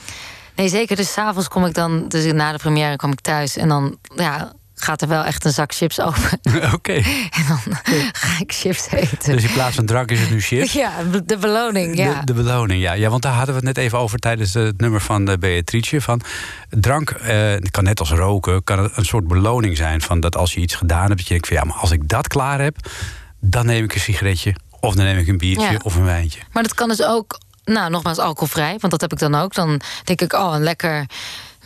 [0.55, 0.97] nee, zeker.
[0.97, 3.57] Dus s'avonds kom ik dan, dus na de première kom ik thuis.
[3.57, 6.41] En dan ja, gaat er wel echt een zak chips open.
[6.75, 6.93] Oké.
[6.93, 7.59] En dan
[8.13, 9.33] ga ik chips eten.
[9.33, 10.73] Dus in plaats van drank is het nu chips.
[10.73, 10.93] Ja,
[11.25, 12.21] de beloning, ja.
[12.21, 12.93] De, de beloning, ja.
[12.93, 13.11] ja.
[13.11, 16.01] Want daar hadden we het net even over tijdens het nummer van de Beatrice.
[16.01, 16.21] Van
[16.71, 20.01] drank eh, kan net als roken, kan een soort beloning zijn.
[20.01, 22.09] Van dat als je iets gedaan hebt, dat je denkt van ja, maar als ik
[22.09, 22.77] dat klaar heb,
[23.47, 24.55] dan neem ik een sigaretje.
[24.81, 25.81] Of dan neem ik een biertje Ja.
[25.83, 26.41] of een wijntje.
[26.53, 28.77] Maar dat kan dus ook, nou, nogmaals alcoholvrij.
[28.79, 29.55] Want dat heb ik dan ook.
[29.55, 31.07] Dan denk ik, oh, een lekker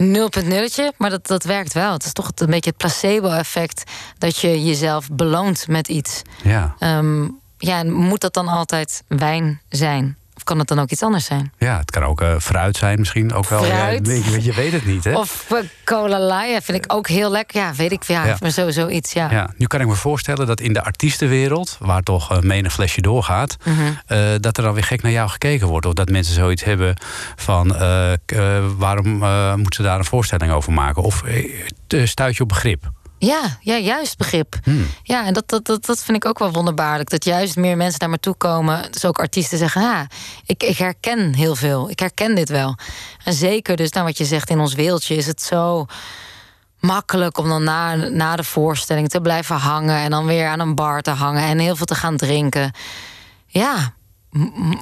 [0.03, 0.97] 0.0'tje.
[0.97, 1.93] Maar dat, dat werkt wel.
[1.93, 3.91] Het is toch een beetje het placebo-effect...
[4.19, 6.23] dat je jezelf beloont met iets.
[6.43, 7.23] Ja, Ehm,
[7.59, 10.17] ja, en moet dat dan altijd wijn zijn?
[10.51, 11.53] Kan het dan ook iets anders zijn?
[11.59, 13.33] ja het kan ook eh, fruit zijn misschien.
[13.33, 13.63] Ook wel.
[13.63, 14.07] Fruit.
[14.07, 15.17] Ja, je, je weet het niet, hè?
[15.19, 17.61] Of eh, cola vind ik ook heel lekker.
[17.61, 18.03] Ja, weet ik.
[18.03, 18.37] Ja, Ja.
[18.41, 19.31] maar sowieso iets, ja.
[19.31, 23.01] Ja, nu kan ik me voorstellen dat in de artiestenwereld, waar toch een menig flesje
[23.01, 24.41] doorgaat, Mhm.
[24.41, 25.87] dat er dan weer gek naar jou gekeken wordt.
[25.87, 26.95] Of dat mensen zoiets hebben
[27.37, 27.69] van
[28.77, 29.09] waarom
[29.57, 31.03] moeten ze daar een voorstelling over maken?
[31.03, 31.23] Of
[32.05, 32.91] stuit je op begrip?
[33.21, 34.57] Ja, ja, juist begrip.
[34.63, 34.87] Hmm.
[35.03, 37.11] Ja, en dat, dat, dat, dat vind ik ook wel wonderbaarlijk.
[37.11, 38.93] Dat juist meer mensen naar me toe komen.
[38.93, 40.07] Dus ook artiesten zeggen, ja,
[40.47, 41.91] ik, ik herken heel veel.
[41.91, 42.77] Ik herken dit wel.
[43.25, 45.87] En zeker dus, nou wat je zegt, in ons wereldje is het zo
[46.79, 49.97] makkelijk om dan na, na de voorstelling te blijven hangen...
[49.97, 52.73] en dan weer aan een bar te hangen en heel veel te gaan drinken.
[53.47, 53.95] Ja,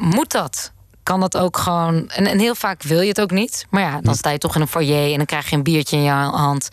[0.01, 0.73] moet dat?
[1.03, 2.09] Kan dat ook gewoon...
[2.09, 3.67] En, en heel vaak wil je het ook niet.
[3.71, 5.11] Maar ja, dan sta je toch in een foyer...
[5.11, 6.69] en dan krijg je een biertje in je hand.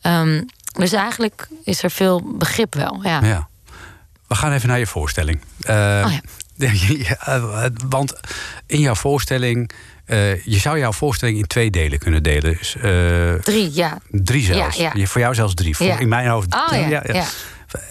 [0.00, 0.42] Ehm,
[0.76, 3.24] dus eigenlijk is er veel begrip wel, ja.
[3.24, 3.48] Ja.
[4.28, 5.40] We gaan even naar je voorstelling.
[5.60, 6.12] Eh, Oh
[7.08, 7.70] ja.
[7.88, 8.14] want
[8.66, 9.70] in jouw voorstelling,
[10.04, 12.56] eh, je zou jouw voorstelling in twee delen kunnen delen.
[12.58, 13.98] Dus, eh, Drie, ja.
[14.10, 14.76] Drie zelfs.
[14.76, 15.76] Ja, Voor jou zelfs drie.
[15.76, 16.00] Voor.
[16.00, 16.54] In mijn hoofd.
[16.54, 17.24] Oh, ja, ja.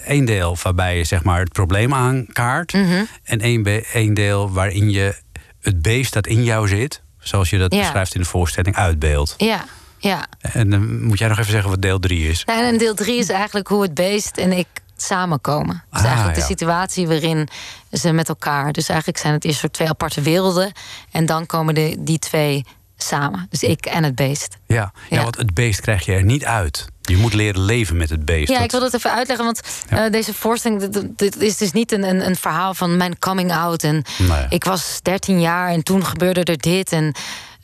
[0.04, 2.72] Eén deel waarbij je zeg maar, het probleem aankaart.
[2.72, 3.04] Mhm.
[3.22, 5.14] En één, één deel waarin je
[5.60, 9.34] het beest dat in jou zit, zoals je dat beschrijft in de voorstelling, uitbeeldt.
[9.36, 9.64] Ja,
[10.06, 10.26] ja.
[10.40, 12.44] En dan moet jij nog even zeggen wat deel drie is.
[12.44, 14.66] Nou, en deel drie is eigenlijk hoe het beest en ik
[14.96, 15.82] samenkomen.
[15.90, 16.42] Dus Ah, eigenlijk ja.
[16.42, 17.48] de situatie waarin
[17.92, 18.72] ze met elkaar...
[18.72, 20.72] Dus eigenlijk zijn het eerst soort twee aparte werelden...
[21.10, 22.64] en dan komen de, die twee
[22.96, 23.46] samen.
[23.50, 24.56] Dus ik en het beest.
[24.66, 24.74] Ja.
[24.74, 25.22] Ja, Ja.
[25.22, 26.86] want het beest krijg je er niet uit.
[27.00, 28.48] Je moet leren leven met het beest.
[28.48, 30.04] Ja, Dat- ik wil dat even uitleggen, want Ja.
[30.04, 30.88] eh, deze voorstelling...
[30.88, 33.82] dit, dit is dus niet een, een, een verhaal van mijn coming out.
[33.82, 34.46] En Nee.
[34.48, 36.92] ik was 13 jaar en toen gebeurde er dit.
[36.92, 37.14] En,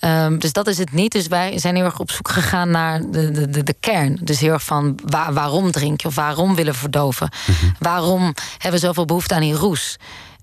[0.02, 1.12] ehm, dus dat is het niet.
[1.12, 4.18] Dus wij zijn heel erg op zoek gegaan naar de, de, de, de kern.
[4.22, 7.28] Dus heel erg van waar- waarom drink je of waarom willen we verdoven?
[7.78, 9.96] Waarom hebben we zoveel behoefte aan die roes?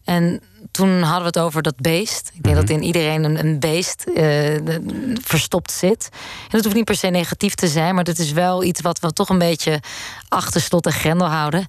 [0.04, 0.42] En
[0.72, 2.32] toen hadden we het over dat beest.
[2.34, 6.10] Ik denk dat in iedereen een, een beest eh, de- verstopt zit.
[6.12, 9.00] En dat hoeft niet per se negatief te zijn, maar dat is wel iets wat
[9.00, 9.80] we toch een beetje
[10.28, 11.66] achter slot en grendel houden.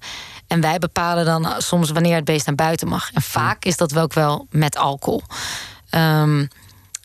[0.47, 3.11] En wij bepalen dan soms wanneer het beest naar buiten mag.
[3.13, 5.21] En vaak is dat ook wel met alcohol.
[5.89, 6.45] Ehm,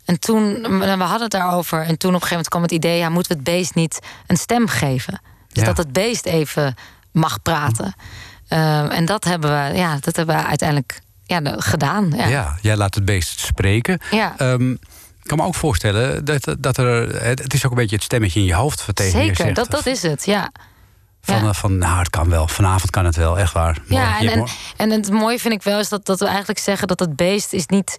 [0.06, 1.78] en toen, we hadden het daarover.
[1.80, 3.98] En toen op een gegeven moment kwam het idee: ja, moeten we het beest niet
[4.26, 5.20] een stem geven?
[5.48, 5.64] Dus Ja.
[5.64, 6.74] dat het beest even
[7.12, 7.94] mag praten.
[8.48, 12.12] Ehm, en dat hebben we, ja, dat hebben we uiteindelijk ja, gedaan.
[12.16, 12.26] Ja.
[12.26, 12.56] Ja.
[12.60, 14.00] jij laat het beest spreken.
[14.10, 14.34] Ja.
[14.36, 17.22] Ehm, ik kan me ook voorstellen dat, dat er.
[17.24, 19.54] Het is ook een beetje het stemmetje in je hoofd je Zeker, zegt.
[19.56, 20.50] dat, dat is het, ja.
[21.20, 21.48] Van, ja.
[21.48, 22.48] eh, van, nou, het kan wel.
[22.48, 23.78] Vanavond kan het wel, echt waar.
[23.88, 26.88] Ja, en, en, en het mooie vind ik wel is dat, dat we eigenlijk zeggen
[26.88, 27.96] dat het beest is niet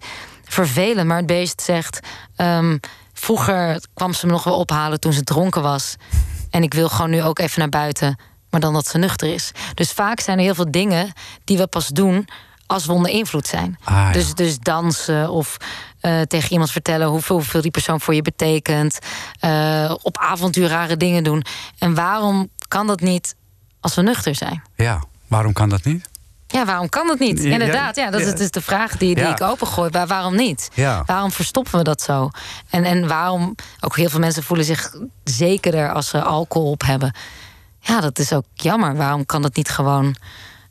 [0.48, 2.00] vervelend, maar het beest zegt:
[2.36, 2.78] ehm,
[3.12, 5.96] vroeger kwam ze me nog wel ophalen toen ze dronken was.
[6.50, 8.18] En ik wil gewoon nu ook even naar buiten,
[8.50, 9.52] maar dan dat ze nuchter is.
[9.74, 11.12] Dus vaak zijn er heel veel dingen
[11.44, 12.28] die we pas doen
[12.66, 13.78] als we onder invloed zijn.
[13.84, 14.12] Ah, ja.
[14.12, 15.56] dus, dus dansen of
[16.00, 18.98] eh, tegen iemand vertellen hoeveel, hoeveel die persoon voor je betekent.
[19.40, 21.44] eh, op avontuur rare dingen doen.
[21.78, 23.34] En waarom kan dat niet
[23.80, 24.62] als we nuchter zijn?
[24.76, 26.08] Ja, waarom kan dat niet?
[26.50, 27.40] Ja, waarom kan dat niet?
[27.40, 29.30] Inderdaad, ja, dat is de vraag die, die Ja.
[29.30, 29.90] ik opengooi.
[29.90, 30.68] Waar, waarom niet?
[30.74, 31.02] Ja.
[31.06, 32.30] Waarom verstoppen we dat zo?
[32.70, 37.14] En, en waarom, ook heel veel mensen voelen zich zekerder als ze alcohol op hebben.
[37.80, 38.96] Ja, dat is ook jammer.
[38.96, 40.16] Waarom kan dat niet gewoon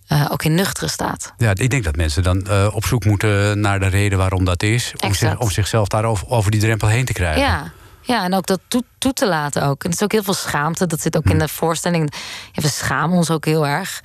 [0.07, 1.33] eh, ook in nuchtere staat?
[1.37, 4.63] Ja, ik denk dat mensen dan eh, op zoek moeten naar de reden waarom dat
[4.63, 4.93] is.
[5.03, 7.41] Om, zich, om zichzelf daarover over die drempel heen te krijgen.
[7.41, 7.71] Ja.
[8.01, 9.83] Ja, en ook dat toe, toe te laten ook.
[9.83, 10.87] En het is ook heel veel schaamte.
[10.87, 12.13] Dat zit ook in de voorstelling.
[12.51, 14.01] Ja, we schamen ons ook heel erg.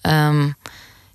[0.00, 0.48] Ehm,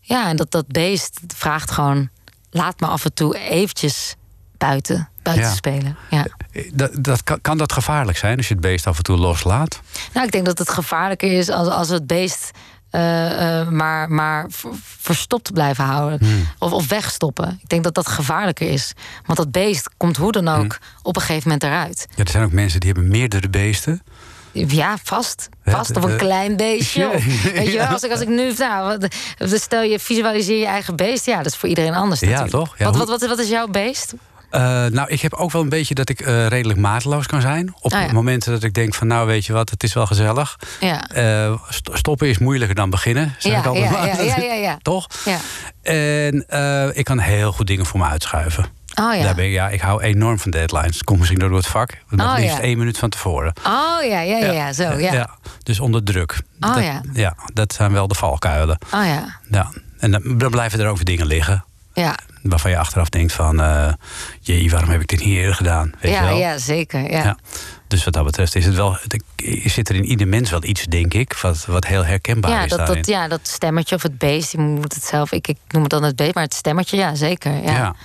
[0.07, 2.09] ja, en dat, dat beest vraagt gewoon...
[2.49, 4.15] laat me af en toe eventjes
[4.57, 5.53] buiten, buiten Ja.
[5.53, 5.97] spelen.
[6.09, 6.25] Ja.
[6.73, 9.81] Dat, dat kan, kan dat gevaarlijk zijn als je het beest af en toe loslaat?
[10.13, 12.51] Nou, ik denk dat het gevaarlijker is als, als het beest
[12.89, 16.19] eh, eh, maar, maar ver- verstopt blijven houden.
[16.19, 16.47] Hmm.
[16.59, 17.59] Of, of wegstoppen.
[17.61, 18.93] Ik denk dat dat gevaarlijker is.
[19.25, 20.99] Want dat beest komt hoe dan ook Hmm.
[21.01, 22.07] op een gegeven moment eruit.
[22.15, 24.01] Ja, er zijn ook mensen die hebben meerdere beesten.
[24.67, 25.49] Ja, vast.
[25.65, 25.95] Vast.
[25.97, 27.09] Of de- een klein beestje.
[27.53, 28.53] Weet je wel, als ik, als ik nu...
[28.57, 31.25] Nou, wat- dus stel je, visualiseer je eigen beest.
[31.25, 32.53] Ja, dat is voor iedereen anders Ja, natuurlijk.
[32.55, 32.77] toch?
[32.77, 34.13] Ja, wat, hoe- wat, wat, wat is jouw beest?
[34.49, 37.73] Eh, nou, ik heb ook wel een beetje dat ik eh, redelijk mateloos kan zijn.
[37.81, 38.11] Op Ah, ja.
[38.13, 40.55] momenten dat ik denk van, nou weet je wat, het is wel gezellig.
[40.79, 41.07] Ja.
[41.09, 43.85] Eh, st- stoppen is moeilijker dan beginnen, zeg Ja, ik altijd
[44.37, 44.77] ja, ja.
[44.91, 45.07] Toch?
[45.25, 45.37] Ja.
[45.91, 46.45] En
[46.97, 48.65] ik kan heel goed dingen voor me uitschuiven.
[48.99, 49.23] Oh ja.
[49.23, 51.03] Daar ben ik, ja, ik hou enorm van deadlines.
[51.03, 51.97] Komt misschien door het vak.
[52.09, 52.61] Nog Oh, liefst ja.
[52.61, 53.53] één minuut van tevoren.
[53.65, 54.93] Oh ja, ja, ja, ja, zo.
[54.93, 55.29] Ja.
[55.63, 56.41] Dus onder druk.
[56.59, 57.01] Oh, dat, ja.
[57.13, 58.77] ja, dat zijn wel de valkuilen.
[58.93, 59.39] Oh ja.
[59.49, 59.71] Ja.
[59.99, 61.65] En dan, dan blijven er ook weer dingen liggen.
[61.93, 63.61] Ja, Waarvan je achteraf denkt van...
[63.61, 63.93] eh
[64.41, 65.91] jee, waarom heb ik dit niet eerder gedaan?
[65.99, 66.37] Weet je ja, wel?
[66.37, 67.11] ja zeker.
[67.11, 67.23] Ja.
[67.23, 67.37] Ja.
[67.87, 68.97] Dus wat dat betreft is het wel,
[69.63, 72.69] zit er in ieder mens wel iets, denk ik, wat, wat heel herkenbaar Ja is
[72.69, 72.95] dat, daarin.
[72.95, 75.91] dat, ja, dat stemmetje of het beest, je moet het zelf, ik, ik noem het
[75.91, 77.51] dan het beest, maar het stemmetje, ja, zeker.
[77.51, 77.71] Ja.
[77.71, 77.95] ja.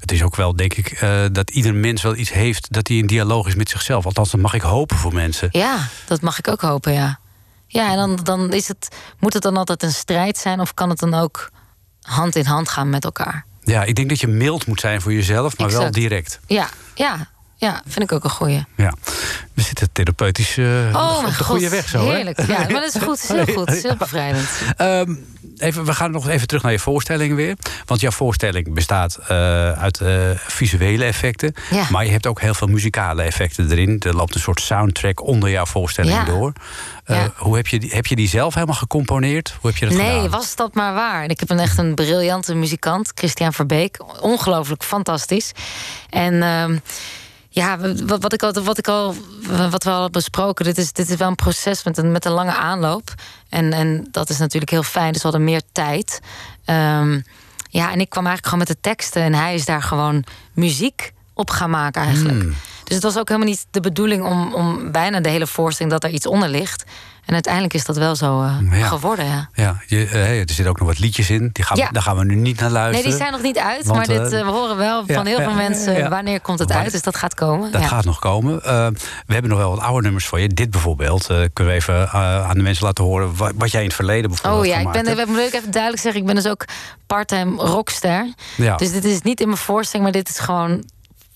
[0.00, 2.96] Het is ook wel, denk ik, eh, dat ieder mens wel iets heeft dat hij
[2.96, 4.04] in dialoog is met zichzelf.
[4.04, 5.48] Althans, dat mag ik hopen voor mensen.
[5.50, 7.18] Ja, dat mag ik ook hopen, ja.
[7.66, 10.88] Ja, en dan, dan is het, moet het dan altijd een strijd zijn of kan
[10.88, 11.50] het dan ook
[12.00, 13.44] hand in hand gaan met elkaar?
[13.64, 16.40] Ja, ik denk dat je mild moet zijn voor jezelf, maar wel direct.
[16.46, 18.64] Ja, ja, ja, vind ik ook een goeie.
[18.76, 18.94] Ja.
[19.54, 22.14] We zitten therapeutisch eh, Oh op de god, goede weg zo, hè?
[22.14, 22.46] heerlijk.
[22.46, 24.48] Ja, maar dat is goed, het is heel goed, is heel bevrijdend.
[24.76, 25.14] Ehm,
[25.58, 27.56] even, we gaan nog even terug naar je voorstelling weer.
[27.86, 31.54] Want jouw voorstelling bestaat eh, uit eh, visuele effecten.
[31.70, 31.84] Ja.
[31.90, 33.96] Maar je hebt ook heel veel muzikale effecten erin.
[34.00, 36.24] Er loopt een soort soundtrack onder jouw voorstelling Ja.
[36.24, 36.52] door.
[37.06, 37.32] Ja.
[37.36, 39.54] hoe heb, je die, heb je die zelf helemaal gecomponeerd?
[39.60, 40.30] Hoe heb je dat Nee, gedaan?
[40.30, 41.24] was dat maar waar.
[41.24, 43.98] Ik heb een echt een briljante muzikant, Christian Verbeek.
[44.20, 45.52] Ongelooflijk fantastisch.
[46.10, 46.76] En ehm,
[47.52, 49.14] ja, wat, wat, ik al, wat, ik al,
[49.70, 52.24] wat we al hebben besproken, dit is, dit is wel een proces met een, met
[52.24, 53.14] een lange aanloop.
[53.48, 56.20] En, en dat is natuurlijk heel fijn, dus we hadden meer tijd.
[56.64, 57.20] Ehm,
[57.68, 61.12] ja, en ik kwam eigenlijk gewoon met de teksten en hij is daar gewoon muziek
[61.34, 62.42] op gaan maken eigenlijk.
[62.42, 62.54] Hmm.
[62.84, 66.04] Dus het was ook helemaal niet de bedoeling om, om bijna de hele voorstelling dat
[66.04, 66.84] er iets onder ligt.
[67.26, 68.86] En uiteindelijk is dat wel zo eh, Ja.
[68.86, 69.48] geworden, ja.
[69.54, 71.50] Ja, je, eh, er zitten ook nog wat liedjes in.
[71.52, 71.88] Die gaan, we-.
[71.92, 73.10] Daar gaan we nu niet naar Nee, luisteren.
[73.10, 73.84] die zijn nog niet uit.
[73.86, 76.92] Want, maar dit, eh, we horen wel van heel veel mensen wanneer komt het uit.
[76.92, 77.72] Dus dat gaat komen.
[77.72, 78.56] Dat gaat nog komen.
[79.26, 80.48] We hebben nog wel wat oude nummers voor je.
[80.48, 81.26] Dit bijvoorbeeld.
[81.26, 84.62] kunnen we even aan de mensen laten horen wat, wat jij in het verleden bijvoorbeeld
[84.62, 85.18] Oh ja, ik ben, hebt.
[85.20, 86.64] ik moet ook even duidelijk zeggen, ik ben dus ook
[87.06, 88.32] part-time rockster.
[88.56, 88.76] Ja.
[88.76, 90.84] Dus dit is niet in mijn voorstelling, maar dit is gewoon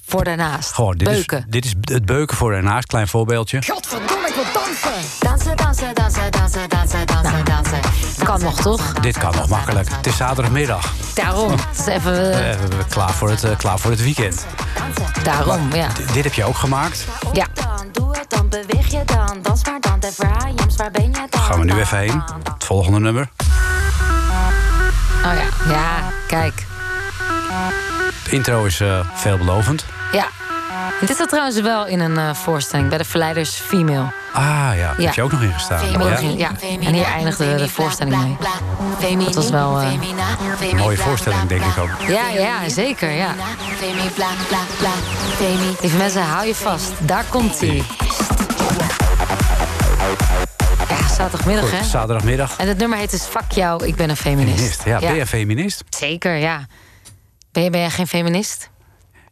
[0.06, 0.72] voor daarnaast.
[0.72, 1.38] Gewoon, dit Beuken.
[1.38, 2.86] is, dit is het beuken voor ernaast.
[2.86, 3.62] Klein voorbeeldje.
[3.66, 4.92] Godverdomme, ik wil dansen.
[5.20, 7.78] Dansen, dansen, dansen, dansen, dansen, dansen, dansen.
[8.24, 8.92] Kan nog, toch?
[8.92, 9.88] Dit kan nog makkelijk.
[9.90, 10.92] Het is zaterdagmiddag.
[11.14, 11.50] Daarom.
[11.68, 14.46] Het is even, eh, Eh, we zijn klaar voor het, eh, klaar voor het weekend.
[15.22, 15.88] daarom, ja.
[16.12, 17.04] Dit heb je ook gemaakt.
[17.32, 17.46] Ja.
[17.54, 19.38] Dan doe het, dan beweeg je dan.
[19.42, 20.12] Dans maar dan, de
[20.76, 21.40] waar ben je dan?
[21.40, 22.22] Gaan we nu even heen.
[22.52, 23.28] Het volgende nummer.
[25.24, 25.72] Oh ja.
[25.72, 26.66] Ja, kijk.
[28.24, 29.84] De intro is eh, veelbelovend.
[30.12, 30.26] Ja.
[31.00, 34.12] En dit zat trouwens wel in een eh, voorstelling bij de Verleiders Female.
[34.32, 35.04] Ah ja, daar Ja.
[35.06, 35.90] heb je ook nog in gestaan.
[35.90, 36.18] Ja.
[36.36, 36.50] ja.
[36.80, 39.24] En hier eindigde de voorstelling mee.
[39.24, 39.92] Dat was wel, eh,
[40.70, 41.90] Een mooie voorstelling, denk ik ook.
[42.08, 43.34] Ja, ja, zeker, ja.
[45.80, 46.92] Lieve mensen, hou je vast.
[46.98, 47.82] Daar komt hij.
[50.88, 51.84] Ja, zaterdagmiddag, hè?
[51.84, 52.56] Zaterdagmiddag.
[52.56, 54.54] En het nummer heet dus Fuck jou, ik ben een feminist.
[54.56, 54.84] Feminist.
[54.84, 55.84] Ja, ben je feminist?
[55.90, 56.66] Zeker, ja.
[57.54, 58.70] Ben, je, ben jij geen feminist?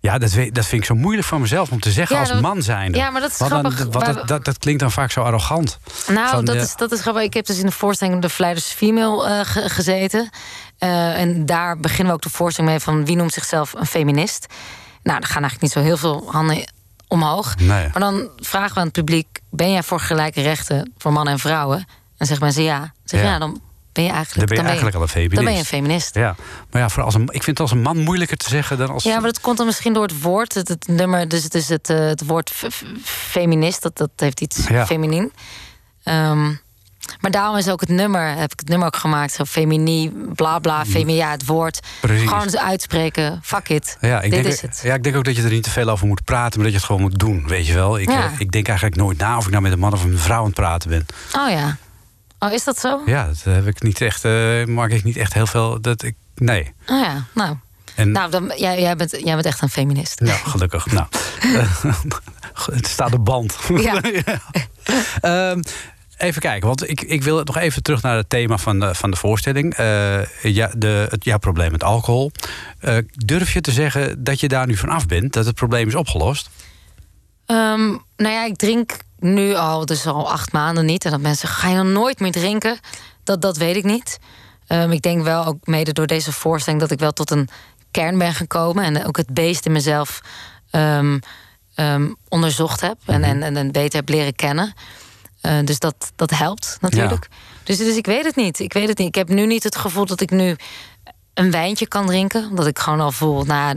[0.01, 2.63] Ja, dat, dat vind ik zo moeilijk van mezelf om te zeggen Ja, als man
[2.63, 2.99] zijnde.
[2.99, 3.89] Ja, maar dat is Want grappig.
[4.15, 5.79] dat, dat, dat klinkt dan vaak zo arrogant.
[6.09, 6.61] Nou, Van, dat, ja.
[6.61, 7.23] is, dat is grappig.
[7.23, 10.31] Ik heb dus in de voorstelling De Vleiders Female eh, ge- gezeten.
[10.79, 14.47] Eh, en daar beginnen we ook de voorstelling mee van wie noemt zichzelf een feminist.
[15.03, 16.73] Nou, er gaan eigenlijk niet zo heel veel handen
[17.09, 17.57] omhoog.
[17.57, 17.67] Nee.
[17.69, 21.39] Maar dan vragen we aan het publiek: ben jij voor gelijke rechten voor mannen en
[21.39, 21.79] vrouwen?
[22.19, 22.79] En zeggen mensen ja.
[22.79, 23.61] Dan Zeg ja, dan
[23.93, 25.35] ben je eigenlijk, Dan ben je eigenlijk al een feminist.
[25.37, 26.15] Dan ben je een feminist.
[26.15, 26.35] Ja,
[26.71, 28.89] maar ja, voor als een, ik vind het als een man moeilijker te zeggen dan
[28.91, 29.03] als.
[29.03, 30.55] Ja, maar dat komt dan misschien door het woord.
[30.55, 32.53] Het, het nummer, dus het is het, eh, het woord
[33.05, 33.83] feminist.
[33.83, 34.87] Dat, dat heeft iets Ja.
[34.87, 35.33] feminien.
[36.03, 36.45] Ehm,
[37.21, 39.33] maar daarom is ook het nummer, heb ik het nummer ook gemaakt.
[39.33, 41.81] Zo feminie, bla bla, femi, ja, het woord.
[42.01, 42.29] Precies.
[42.29, 43.97] Gewoon eens uitspreken, fuck it.
[44.01, 44.81] Ja ik, Dit denk, is het.
[44.83, 46.73] ja, ik denk ook dat je er niet te veel over moet praten, maar dat
[46.73, 47.99] je het gewoon moet doen, weet je wel.
[47.99, 48.25] Ik, Ja.
[48.25, 50.39] eh, ik denk eigenlijk nooit na of ik nou met een man of een vrouw
[50.39, 51.07] aan het praten ben.
[51.39, 51.77] Oh ja.
[52.43, 53.03] Oh, is dat zo?
[53.07, 55.81] Ja, dat heb ik niet echt, eh maak ik niet echt heel veel.
[55.81, 56.73] Dat ik, nee.
[56.87, 57.57] Oh ja, nou.
[57.95, 60.21] En, Nou, dan, jij, jij, bent, jij bent echt een feminist.
[60.21, 60.87] nou, gelukkig.
[60.87, 61.07] nou,
[62.75, 63.59] het staat op band.
[63.83, 64.01] Ja.
[65.21, 65.63] Ehm,
[66.17, 69.11] even kijken, want ik, ik wil nog even terug naar het thema van de, van
[69.11, 69.75] de voorstelling.
[69.75, 72.33] Eh, ja, de, het, jouw probleem met alcohol.
[72.79, 75.33] Eh, durf je te zeggen dat je daar nu van af bent?
[75.33, 76.51] Dat het probleem is opgelost?
[77.47, 81.05] Ehm, nou ja, ik drink nu al, dus al acht maanden niet.
[81.05, 82.79] En dat mensen zeggen, ga je dan nooit meer drinken?
[83.25, 84.19] Dat, dat weet ik niet.
[84.67, 86.83] Ehm, ik denk wel, ook mede door deze voorstelling...
[86.83, 87.49] dat ik wel tot een
[87.91, 88.85] kern ben gekomen.
[88.85, 90.21] En ook het beest in mezelf
[90.71, 91.19] ehm,
[92.29, 92.97] onderzocht heb.
[93.07, 94.75] En, en, en, en beter heb leren kennen.
[95.43, 97.29] Eh, dus dat, dat helpt natuurlijk.
[97.65, 98.59] Dus, dus ik weet het niet.
[98.59, 99.09] Ik weet het niet.
[99.09, 100.57] Ik heb nu niet het gevoel dat ik nu
[101.35, 102.49] een wijntje kan drinken.
[102.49, 103.75] Omdat ik gewoon al voel, na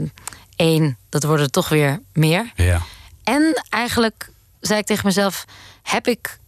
[0.56, 2.52] één, dat worden er toch weer meer.
[2.54, 2.82] Ja.
[3.26, 4.28] En eigenlijk
[4.60, 5.44] zei ik tegen mezelf:
[5.82, 6.38] heb ik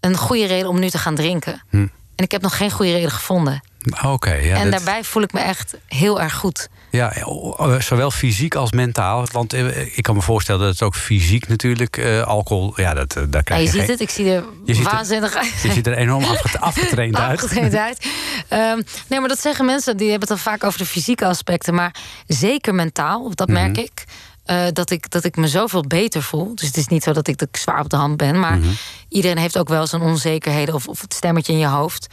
[0.00, 1.62] een goede reden om nu te gaan drinken?
[1.70, 1.76] Hm.
[2.14, 3.60] En ik heb nog geen goede reden gevonden.
[4.04, 4.56] Oké, ja.
[4.56, 6.68] en dat- daarbij voel ik me echt heel erg goed.
[6.90, 9.26] Ja, eh, zowel fysiek als mentaal.
[9.32, 11.96] Want eh, ik kan me voorstellen dat het ook fysiek natuurlijk...
[11.96, 14.30] eh, alcohol, ja, dat, eh, daar Ja, krijg je je, ziet geen- het, ik zie
[14.32, 15.54] er Je ziet waanzinnig uit.
[15.62, 17.42] Je ziet er enorm afget- afgetraind uit.
[17.42, 18.06] Afgetraind uit.
[18.48, 21.74] Ehm, nee, maar dat zeggen mensen, die hebben het dan vaak over de fysieke aspecten.
[21.74, 21.94] Maar
[22.26, 23.62] zeker mentaal, dat Mhm.
[23.62, 24.04] merk ik.
[24.48, 26.54] Eh, dat ik, dat ik me zoveel beter voel.
[26.54, 28.40] Dus het is niet zo dat ik, dat ik zwaar op de hand ben.
[28.40, 28.68] Maar Mhm.
[29.08, 32.06] iedereen heeft ook wel zijn onzekerheden of, of het stemmetje in je hoofd.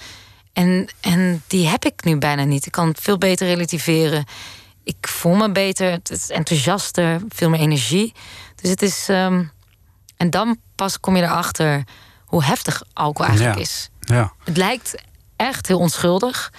[0.54, 2.66] En, en die heb ik nu bijna niet.
[2.66, 4.26] Ik kan het veel beter relativeren.
[4.84, 5.92] Ik voel me beter.
[5.92, 8.14] Het is enthousiaster, veel meer energie.
[8.56, 9.10] Dus het is.
[9.10, 9.44] ehm,
[10.18, 11.84] en dan pas kom je erachter
[12.26, 13.64] hoe heftig alcohol eigenlijk Ja.
[13.64, 13.90] is.
[14.00, 14.34] Ja.
[14.44, 14.96] Het lijkt
[15.36, 16.52] echt heel onschuldig.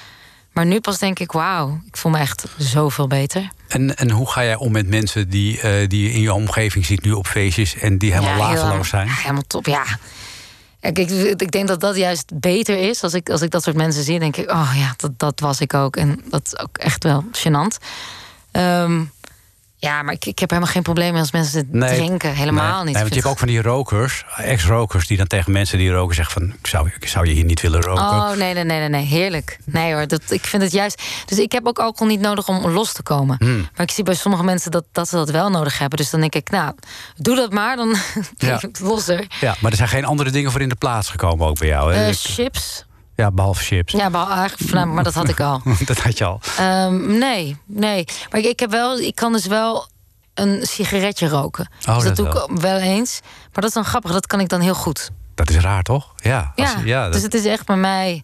[0.53, 3.49] Maar nu pas denk ik, wauw, ik voel me echt zoveel beter.
[3.69, 6.85] En, en hoe ga jij om met mensen die, eh, die je in je omgeving
[6.85, 7.75] ziet nu op feestjes...
[7.75, 9.07] en die helemaal Ja, laveloos zijn?
[9.07, 9.85] ja, helemaal top, ja.
[10.81, 13.03] Kijk, ik, ik denk dat dat juist beter is.
[13.03, 14.51] Als ik, als ik dat soort mensen zie, denk ik...
[14.51, 15.97] oh ja, dat, dat was ik ook.
[15.97, 17.85] En dat is ook echt wel gênant.
[18.51, 19.03] Ehm,
[19.87, 22.35] ja, maar ik, ik heb helemaal geen probleem als mensen het drinken.
[22.35, 22.93] Helemaal nee, niet.
[22.93, 25.07] Nee, want je hebt ook van die rokers, ex-rokers...
[25.07, 26.57] die dan tegen mensen die roken zeggen van...
[26.59, 28.03] ik zou, ik zou je hier niet willen roken.
[28.03, 29.05] Oh, nee, nee, nee, nee.
[29.05, 29.59] Heerlijk.
[29.65, 31.03] Nee hoor, dat, ik vind het juist...
[31.27, 33.37] Dus ik heb ook alcohol niet nodig om los te komen.
[33.39, 33.69] Hmm.
[33.77, 35.99] Maar ik zie bij sommige mensen dat, dat ze dat wel nodig hebben.
[35.99, 36.75] Dus dan denk ik, nou,
[37.17, 37.97] doe dat maar, dan
[38.37, 38.61] Ja.
[38.83, 39.27] losser.
[39.41, 41.95] Ja, maar er zijn geen andere dingen voor in de plaats gekomen ook bij jou.
[41.95, 42.03] Hè?
[42.03, 42.86] Eh, Ik- chips.
[43.17, 43.93] Ja, behalve chips.
[43.93, 45.61] Ja, maar, eigenlijk, nou, maar dat had ik al.
[45.85, 46.41] dat had je al.
[46.59, 48.05] Ehm, nee, nee.
[48.31, 49.87] Maar ik, ik, heb wel, ik kan dus wel
[50.35, 51.69] een sigaretje roken.
[51.89, 52.51] Oh, dus dat dat, doe wel.
[52.51, 53.21] ik wel eens.
[53.23, 55.11] Maar dat is dan grappig, dat kan ik dan heel goed.
[55.35, 56.13] Dat is raar, toch?
[56.17, 58.23] Ja, als- Ja, ja dat- dus het is echt bij mij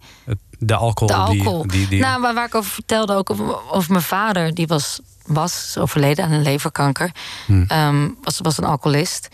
[0.58, 1.06] de alcohol.
[1.16, 1.62] de alcohol.
[1.62, 3.30] Die, die, die, Nou, waar, waar ik over vertelde, ook
[3.70, 7.10] over, mijn vader, die was, was overleden aan een leverkanker.
[7.46, 7.64] Hmm.
[7.68, 9.28] Ehm, was, was een alcoholist.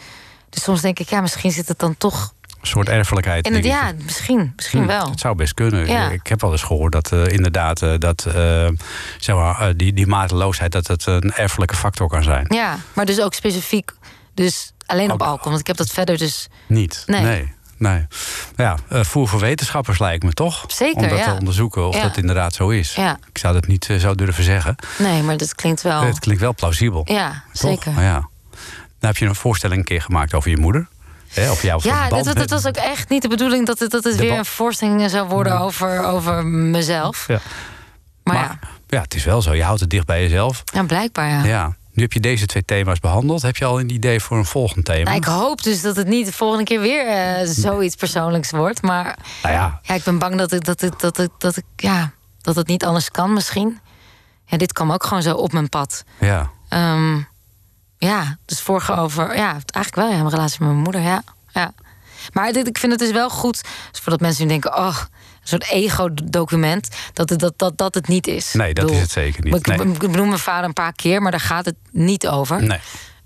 [0.51, 2.33] Dus soms denk ik, ja, misschien zit het dan toch.
[2.61, 3.45] Een soort erfelijkheid.
[3.45, 3.81] Het, dingetje.
[3.81, 5.11] ja, misschien, misschien Hm, wel.
[5.11, 5.87] Het zou best kunnen.
[5.87, 6.11] Ja.
[6.11, 8.69] Ik heb wel eens gehoord dat eh, inderdaad eh, dat, eh,
[9.19, 12.45] zeg maar, die, die mateloosheid dat het een erfelijke factor kan zijn.
[12.49, 13.93] Ja, maar dus ook specifiek,
[14.35, 15.49] dus alleen op alcohol.
[15.49, 16.49] Want ik heb dat verder dus.
[16.67, 17.03] Niet.
[17.07, 17.23] Nee.
[17.23, 17.53] nee.
[17.77, 18.07] nee.
[18.57, 20.65] Ja, voer voor wetenschappers lijkt me toch?
[20.67, 21.25] Zeker, Om dat ja.
[21.25, 22.03] te onderzoeken of Ja.
[22.03, 22.95] dat inderdaad zo is.
[22.95, 23.19] Ja.
[23.29, 24.77] Ik zou dat niet zo durven zeggen.
[24.99, 26.01] Nee, maar dat klinkt wel.
[26.03, 27.03] Het klinkt wel plausibel.
[27.05, 27.43] Ja, toch?
[27.53, 27.93] zeker.
[27.93, 28.29] Ja.
[29.01, 30.89] Nou heb je een voorstelling een keer gemaakt over je moeder.
[31.29, 34.23] Hè, jouw Ja, dat, was ook echt niet de bedoeling dat het, dat het De
[34.23, 37.25] weer een voorstelling zou worden over, over mezelf.
[37.29, 37.41] Ja.
[38.23, 38.69] Maar, Maar ja.
[38.87, 39.55] ja, het is wel zo.
[39.55, 40.63] Je houdt het dicht bij jezelf.
[40.73, 41.45] ja, blijkbaar ja.
[41.45, 41.77] Ja.
[41.93, 43.43] Nu heb je deze twee thema's behandeld.
[43.43, 45.03] Heb je al een idee voor een volgend thema?
[45.03, 48.83] Nou, ik hoop dus dat het niet de volgende keer weer eh, zoiets persoonlijks wordt.
[48.83, 51.65] Maar Nou ja, ja, ik ben bang dat, ik, dat, ik, dat, ik, dat, ik,
[51.77, 52.11] ja,
[52.41, 53.79] dat het niet anders kan misschien.
[54.45, 56.05] Ja, dit kwam ook gewoon zo op mijn pad.
[56.19, 56.51] ja.
[56.69, 57.21] Ehm,
[57.99, 59.37] ja, dus vorige over...
[59.37, 61.23] Ja, eigenlijk wel, ja, mijn relatie met mijn moeder, ja.
[61.53, 61.73] ja.
[62.33, 63.61] Maar dit, ik vind het dus wel goed,
[63.93, 64.77] voordat mensen nu denken...
[64.77, 64.97] oh,
[65.41, 68.53] een soort ego-document, dat het, dat, dat, dat het niet is.
[68.53, 69.55] Nee, dat is het zeker niet.
[69.55, 69.87] Ik, Nee.
[69.87, 72.63] ik benoem mijn vader een paar keer, maar daar gaat het niet over.
[72.63, 72.81] Nee.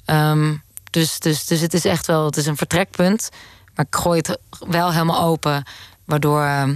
[0.04, 0.54] Ehm,
[0.90, 3.28] dus, dus, dus het is echt wel het is een vertrekpunt.
[3.74, 5.64] Maar ik gooi het wel helemaal open,
[6.04, 6.74] waardoor, ehm,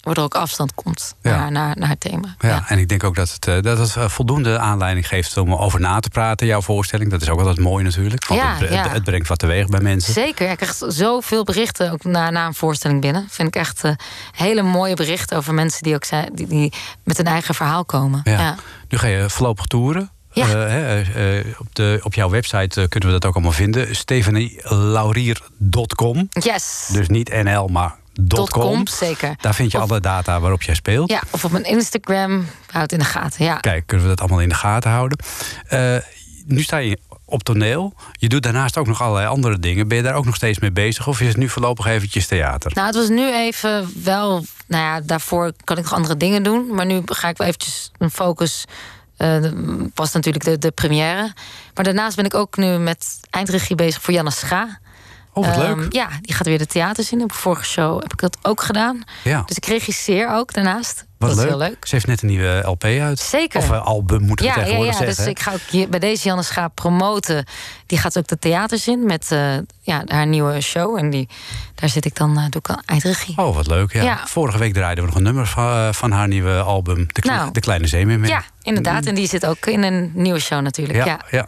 [0.00, 1.36] waardoor ook afstand komt Ja.
[1.36, 2.34] naar, naar, naar het thema.
[2.38, 5.54] Ja, en ik denk ook dat het, eh, dat het eh, voldoende aanleiding geeft om
[5.54, 7.10] over na te praten, jouw voorstelling.
[7.10, 8.26] Dat is ook altijd mooi natuurlijk.
[8.26, 8.56] Want Ja,
[8.88, 10.12] het, brengt wat teweeg bij mensen.
[10.12, 13.26] Zeker, ik krijg zoveel berichten ook na, na een voorstelling binnen.
[13.30, 13.92] Vind ik echt eh,
[14.32, 16.72] hele mooie berichten over mensen die ook zijn, die, die
[17.04, 18.20] met een eigen verhaal komen.
[18.24, 18.54] Ja.
[18.88, 20.10] Nu ga je voorlopig toeren.
[20.32, 20.44] Ja.
[21.58, 23.96] Op, de, op jouw website kunnen we dat ook allemaal vinden.
[23.96, 26.28] stefanielaurier.com.
[26.30, 26.88] Yes.
[26.92, 27.94] Dus niet NL, maar
[28.28, 28.86] .com.
[28.86, 29.34] zeker.
[29.40, 31.10] Daar vind je Of- alle data waarop jij speelt.
[31.10, 32.46] Ja, of op mijn Instagram.
[32.70, 33.44] Houd het in de gaten.
[33.44, 33.56] Ja.
[33.56, 35.18] Kijk, kunnen we dat allemaal in de gaten houden.
[35.68, 35.96] Eh,
[36.46, 37.94] nu sta je op toneel.
[38.12, 39.88] Je doet daarnaast ook nog allerlei andere dingen.
[39.88, 41.06] Ben je daar ook nog steeds mee bezig?
[41.06, 42.70] Of is het nu voorlopig eventjes theater?
[42.74, 44.44] Nou, het was nu even wel.
[44.66, 46.74] Nou ja, daarvoor kan ik nog andere dingen doen.
[46.74, 48.64] Maar nu ga ik wel eventjes een focus.
[49.16, 49.36] eh
[49.94, 51.32] was natuurlijk de, de première.
[51.74, 54.79] Maar daarnaast ben ik ook nu met eindregie bezig voor Janne Scha.
[55.32, 55.92] Oh, wat Ehm, leuk.
[55.92, 57.22] Ja, die gaat weer de theaters in.
[57.22, 59.02] Op de vorige show heb ik dat ook gedaan.
[59.24, 59.42] Ja.
[59.46, 61.04] Dus ik regisseer ook daarnaast.
[61.28, 61.86] Wat dat leuk.
[61.86, 63.18] Ze heeft net een nieuwe LP uit.
[63.18, 63.60] Zeker.
[63.60, 65.04] Of eh, album, moeten we Ja, ja, tegenwoordig ja.
[65.04, 65.24] zeggen.
[65.24, 67.44] Dus ik ga ook hier, bij deze Janne Scha promoten.
[67.86, 70.98] Die gaat ook de theaters in met eh, ja, haar nieuwe show.
[70.98, 71.28] En die,
[71.74, 73.38] daar zit ik dan, eh, doe ik eindregie.
[73.38, 73.92] Oh, wat leuk.
[73.92, 74.02] Ja.
[74.02, 74.20] Ja.
[74.26, 77.06] Vorige week draaiden we nog een nummer van, van haar nieuwe album.
[77.12, 77.52] De, Kle- Nou.
[77.52, 78.28] de Kleine Zeemeermin.
[78.28, 79.04] Ja, inderdaad.
[79.06, 81.04] En die zit ook in een nieuwe show natuurlijk.
[81.04, 81.46] Ja, Ja.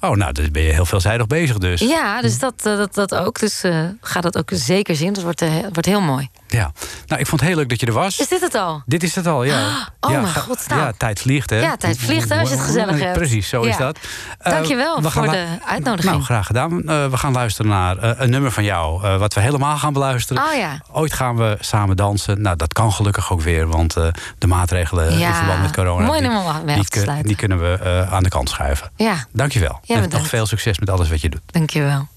[0.00, 1.80] Oh, nou, dus ben je heel veelzijdig bezig dus.
[1.80, 2.20] ja.
[2.20, 3.38] dus dat, eh, dat, dat ook.
[3.38, 5.12] Dus eh ga dat ook zeker zien.
[5.12, 6.28] Dat wordt, wordt heel mooi.
[6.50, 6.72] Ja.
[7.06, 8.18] Nou, ik vond het heel leuk dat je er was.
[8.18, 8.82] Is dit het al?
[8.86, 9.88] Dit is het al, ja.
[10.00, 10.64] Oh, ja, mijn god.
[10.68, 11.60] Ja, tijd vliegt, hè?
[11.60, 13.12] Ja, tijd vliegt, hè, als je het gezellig hebt.
[13.12, 13.98] Precies, zo is dat.
[14.38, 16.12] Eh, Dankjewel we gaan voor de uitnodiging.
[16.12, 16.88] Nou, graag gedaan.
[16.88, 20.42] Eh, we gaan luisteren naar eh, een nummer van jou, wat we helemaal gaan beluisteren.
[20.42, 20.80] Oh ja.
[20.92, 22.42] Ooit gaan we samen dansen.
[22.42, 23.92] Nou, dat kan gelukkig ook weer, want
[24.38, 26.06] de maatregelen in verband met corona...
[26.06, 27.26] mooi nummer om mee die, af te kun- sluiten.
[27.28, 28.90] die kunnen we aan de kant schuiven.
[28.96, 29.80] Ja, Dankjewel.
[29.82, 30.16] Ja, en bedankt.
[30.16, 31.40] nog veel succes met alles wat je doet.
[31.46, 32.08] dankjewel.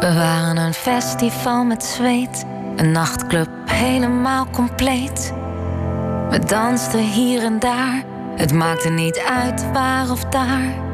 [0.00, 2.44] We waren een festival met zweet,
[2.76, 5.32] een nachtclub helemaal compleet.
[6.30, 8.02] We dansten hier en daar,
[8.36, 10.86] het maakte niet uit waar of daar.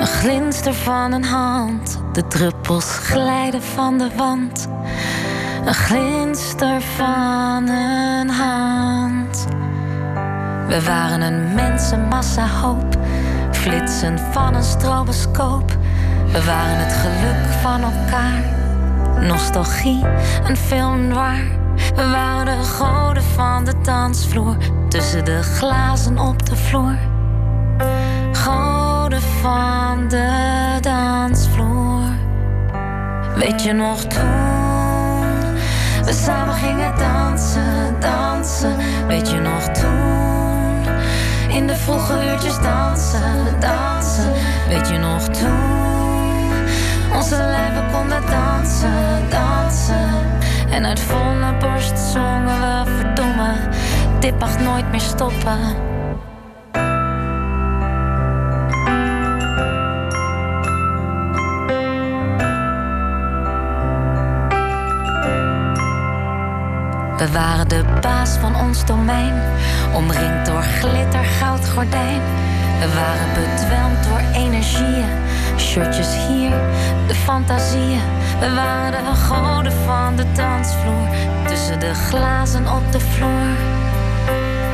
[0.00, 4.68] Een glinster van een hand, de druppels glijden van de wand.
[5.64, 9.46] Een glinster van een hand.
[10.68, 12.96] We waren een mensenmassa hoop,
[13.50, 15.77] flitsen van een stroboscoop.
[16.32, 18.42] We waren het geluk van elkaar,
[19.20, 20.04] nostalgie,
[20.44, 21.44] een film waar.
[21.94, 24.56] We waren de goden van de dansvloer,
[24.88, 26.96] tussen de glazen op de vloer.
[28.32, 32.08] Goden van de dansvloer.
[33.34, 35.38] Weet je nog toen
[36.08, 38.76] we samen gingen dansen, dansen?
[39.06, 40.94] Weet je nog toen
[41.48, 44.32] in de vroege uurtjes dansen, dansen?
[44.68, 45.97] Weet je nog toen
[47.14, 50.10] onze lijven konden dansen, dansen?
[50.70, 53.54] En uit volle borst zongen we verdomme,
[54.20, 55.86] dit mag nooit meer stoppen.
[67.18, 69.34] We waren de baas van ons domein,
[69.94, 72.20] omringd door glitter, goud gordijn.
[72.78, 75.08] We waren bedwelmd door energieën,
[75.56, 76.50] shirtjes hier,
[77.06, 78.00] de fantasieën.
[78.40, 81.08] We waren de goden van de dansvloer,
[81.46, 83.56] tussen de glazen op de vloer.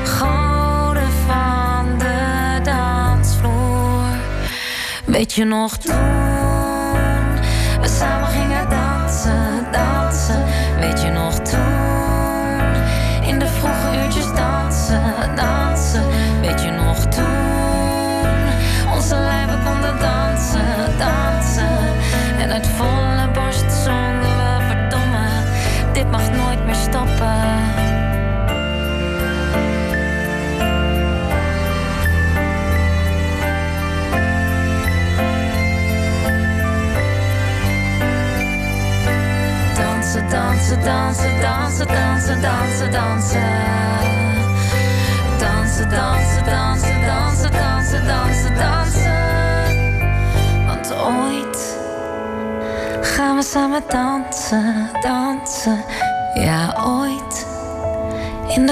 [0.05, 4.19] Goden van de dansvloer.
[5.05, 6.24] Weet je nog toen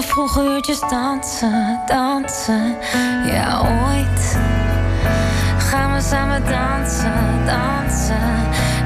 [0.02, 2.76] de vroege uurtjes dansen, dansen.
[3.26, 4.38] Ja, ooit
[5.58, 8.30] gaan we samen dansen, dansen.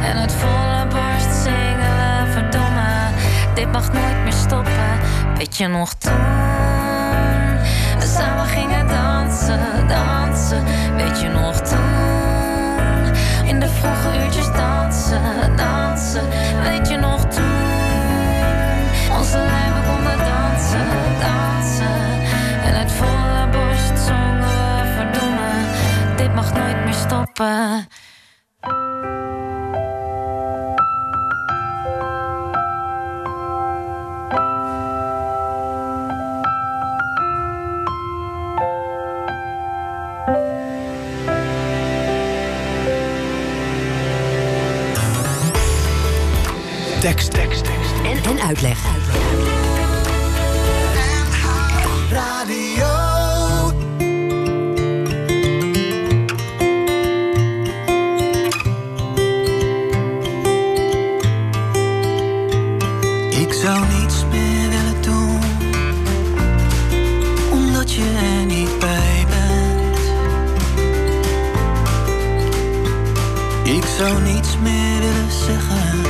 [0.04, 3.10] En uit volle borst zingen we verdomme.
[3.54, 4.98] Dit mag nooit meer stoppen.
[5.36, 6.12] Weet je nog toen?
[7.98, 10.64] We samen gingen dansen, dansen.
[10.96, 13.48] Weet je nog toen?
[13.48, 16.28] In de vroege uurtjes dansen, dansen.
[16.62, 17.65] Weet je nog toen?
[26.36, 27.86] Mag nooit meer stoppen.
[47.00, 47.92] Tekst, tekst, tekst.
[48.04, 48.78] En, en uitleg.
[52.10, 52.95] Radio.
[73.98, 76.04] Zou niets meer willen zeggen,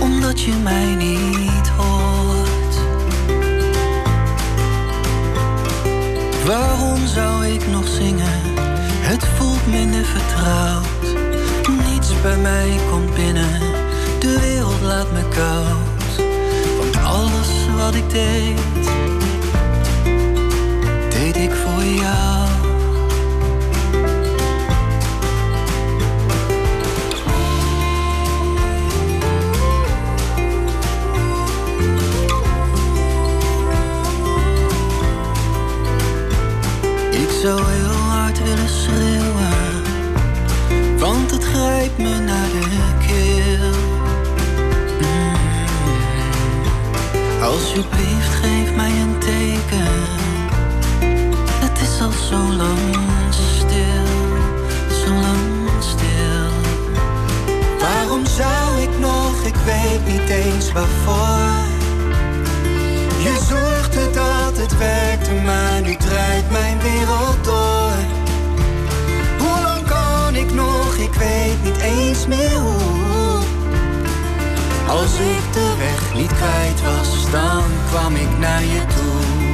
[0.00, 2.74] omdat je mij niet hoort.
[6.46, 8.40] Waarom zou ik nog zingen?
[9.00, 11.16] Het voelt minder vertrouwd.
[11.92, 13.60] Niets bij mij komt binnen,
[14.18, 16.26] de wereld laat me koud.
[16.78, 18.60] Want alles wat ik deed
[37.44, 39.82] zou heel hard willen schreeuwen,
[40.98, 42.66] want het grijpt me naar de
[43.06, 43.72] keel.
[45.00, 45.36] Mm.
[47.42, 50.02] Alsjeblieft, geef mij een teken.
[51.64, 52.78] Het is al zo lang
[53.30, 54.06] stil,
[55.04, 56.50] zo lang stil.
[57.80, 61.72] Waarom zou ik nog, ik weet niet eens waarvoor.
[63.22, 67.96] Je zorgde dat het werkte, maar nu draait mijn wereld door.
[69.38, 70.94] Hoe lang kan ik nog?
[70.96, 73.42] Ik weet niet eens meer hoe.
[74.88, 79.44] Als ik de weg niet kwijt was, dan kwam ik naar je toe.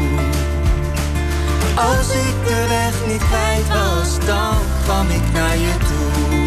[1.75, 6.40] Als ik de weg niet kwijt was, dan kwam ik naar je toe.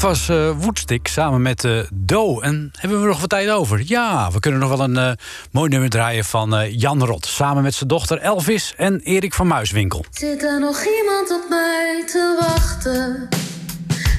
[0.00, 2.40] Dat was eh Woodstick samen met eh Do.
[2.40, 3.82] En hebben we nog wat tijd over?
[3.84, 5.12] Ja, we kunnen nog wel een eh,
[5.50, 7.26] mooi nummer draaien van Jan Rot.
[7.26, 10.04] Samen met zijn dochter Elvis en Erik van Muiswinkel.
[10.10, 13.28] Zit er nog iemand op mij te wachten?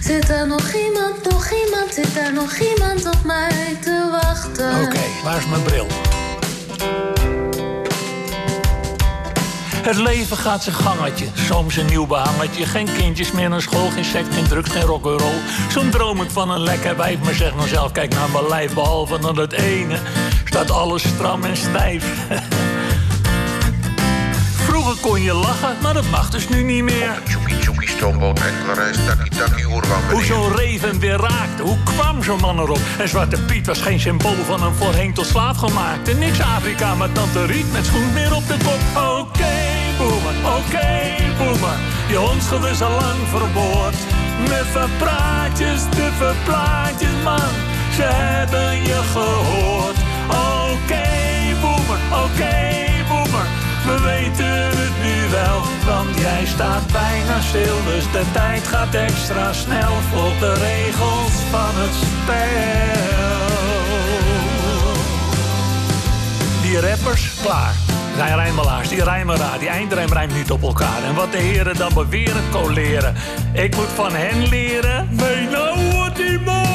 [0.02, 4.82] Zit er nog iemand, nog iemand, zit er nog iemand op mij te wachten?
[4.84, 5.88] Oké, waar is mijn bril?
[9.82, 12.66] Het leven gaat zijn gangetje, soms een nieuw behangetje.
[12.66, 15.40] Geen kindjes meer naar school, geen seks, geen drugs, geen rock'n'roll.
[15.70, 18.74] Zo'n droom ik van een lekker wijf, maar zeg nou zelf, kijk naar mijn lijf.
[18.74, 19.98] Behalve dan het ene,
[20.46, 22.06] staat alles stram en stijf.
[24.68, 27.22] Vroeger kon je lachen, maar dat mag dus nu niet meer.
[28.02, 32.80] Takkie takkie oerwam Hoe zo'n reven weer raakte, hoe kwam zo'n man erop?
[32.98, 36.10] En Zwarte Piet was geen symbool van een voorheen tot slaaf gemaakt.
[36.10, 39.04] En niks Afrika, maar Tante Riet met schoen weer op de kop.
[39.20, 39.54] Oké,
[39.98, 40.90] boemer, oké,
[41.38, 41.78] boemer.
[42.08, 43.96] Je hondschool is al lang verboord.
[44.50, 47.52] Muffe praatjes, duffe plaatjes, man.
[47.96, 49.98] Ze hebben je gehoord.
[50.28, 51.08] Oké,
[51.62, 52.56] boemer, oké,
[53.08, 53.48] boemer.
[53.86, 57.01] We weten het nu wel, want jij staat bijna
[57.40, 57.84] stil.
[57.86, 59.92] Dus de tijd gaat extra snel.
[60.12, 62.92] Volg de regels van het spel.
[66.62, 67.74] Die rappers, klaar.
[68.16, 71.04] Zijn rijmelaars, die rijmen raar, die eindrijm rijmt niet op elkaar.
[71.04, 73.16] En wat de heren dan beweren, coleren.
[73.54, 76.71] Ik moet van hen leren, nee nou wordt die mooi.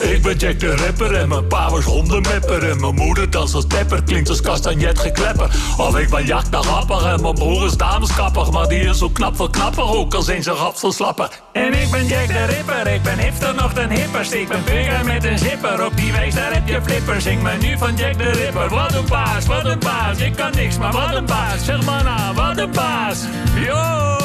[0.00, 2.70] Ik ben Jack de rapper en mijn pa was hondenmepper.
[2.70, 5.50] En mijn moeder dans als tepper, klinkt als kastagnet geklepper.
[5.76, 8.52] Of ik ben jacht naar grappig en mijn broer is dameskapper.
[8.52, 11.28] Maar die is zo knap veel knapper, ook al zijn ze slapper.
[11.52, 14.32] En ik ben Jack de Ripper, ik ben hipster nog den hipperst.
[14.32, 17.20] Ik ben met een zipper, op die wees daar heb je flipper.
[17.20, 18.68] Zing me nu van Jack de Ripper.
[18.68, 21.64] Wat een baas, wat een baas, ik kan niks, maar wat een baas.
[21.64, 23.18] Zeg maar na, wat een baas.
[23.66, 24.19] Yo.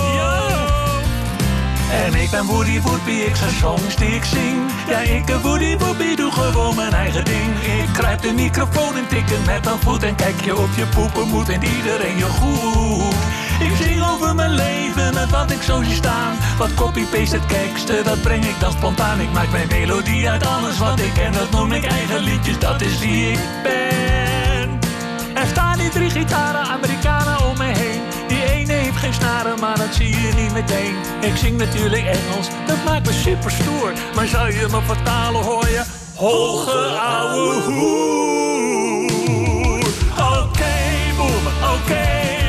[2.04, 4.72] En ik ben Woody Woodby, ik zijn songs die ik zing.
[4.90, 5.76] Ja, ik ben Woody
[6.16, 7.52] doe gewoon mijn eigen ding.
[7.62, 10.04] Ik kruip de microfoon en tik het met een voet.
[10.04, 13.16] En kijk je op je poepen moet en iedereen je goed.
[13.60, 16.36] Ik zing over mijn leven en wat ik zo zie staan.
[16.58, 19.20] Wat copy-paste het gekste, dat breng ik dan spontaan.
[19.20, 22.60] Ik maak mijn melodie uit alles wat ik ken, dat noem ik eigen liedjes.
[22.60, 24.80] Dat is wie ik ben.
[25.34, 27.25] Er staan die drie gitaren, Amerikanen
[29.60, 30.96] maar dat zie je niet meteen.
[31.22, 33.94] Ik zing natuurlijk Engels, dat maakt me super stoer.
[34.16, 35.84] Maar zou je me vertalen, hoor je
[36.16, 39.06] hoge ouwe hoer.
[40.42, 40.76] Oké,
[41.18, 42.08] boemer, oké,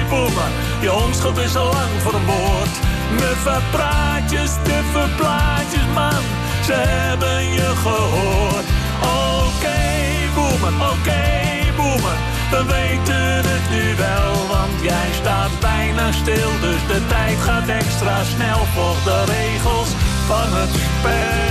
[0.08, 0.50] boemer.
[0.80, 2.74] Je onschuld is al lang vermoord.
[3.12, 6.22] Muffe praatjes, duffe plaatjes, man.
[6.64, 8.75] Ze hebben je gehoord.
[12.50, 16.50] We weten het nu wel, want jij staat bijna stil.
[16.60, 18.64] Dus de tijd gaat extra snel.
[18.74, 19.88] Volg de regels
[20.26, 21.46] van het spel.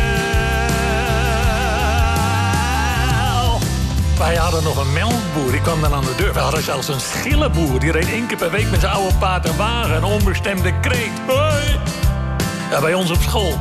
[4.17, 6.33] Wij hadden nog een melkboer, die kwam dan aan de deur.
[6.33, 9.45] We hadden zelfs een schillenboer, die reed één keer per week met zijn oude paard
[9.45, 9.95] en wagen.
[9.95, 11.11] Een onbestemde kreet.
[11.27, 11.79] Hoi!
[12.71, 13.59] Ja, bij ons op school.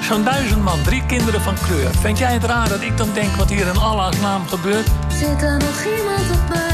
[0.00, 1.90] Zo'n duizend man, drie kinderen van kleur.
[2.00, 4.86] Vind jij het raar dat ik dan denk wat hier in Allah's naam gebeurt?
[5.08, 6.71] Zit er nog iemand op mij?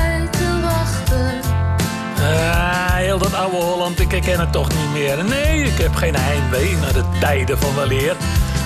[2.28, 5.24] Ah, heel dat oude Holland, ik herken het toch niet meer.
[5.24, 8.16] Nee, ik heb geen heimwee naar de tijden van weleer.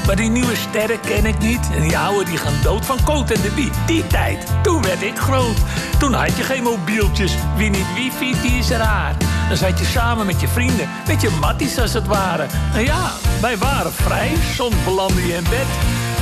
[0.07, 1.71] Maar die nieuwe sterren ken ik niet.
[1.75, 3.71] En die oude die gaan dood van Coat en de Bie.
[3.87, 5.57] Die tijd, toen werd ik groot.
[5.99, 7.35] Toen had je geen mobieltjes.
[7.57, 9.15] Wie niet wifi, die is raar.
[9.49, 12.47] Dan zat je samen met je vrienden, met je matties als het ware.
[12.75, 13.11] En ja,
[13.41, 15.67] wij waren vrij, soms belandde je in bed.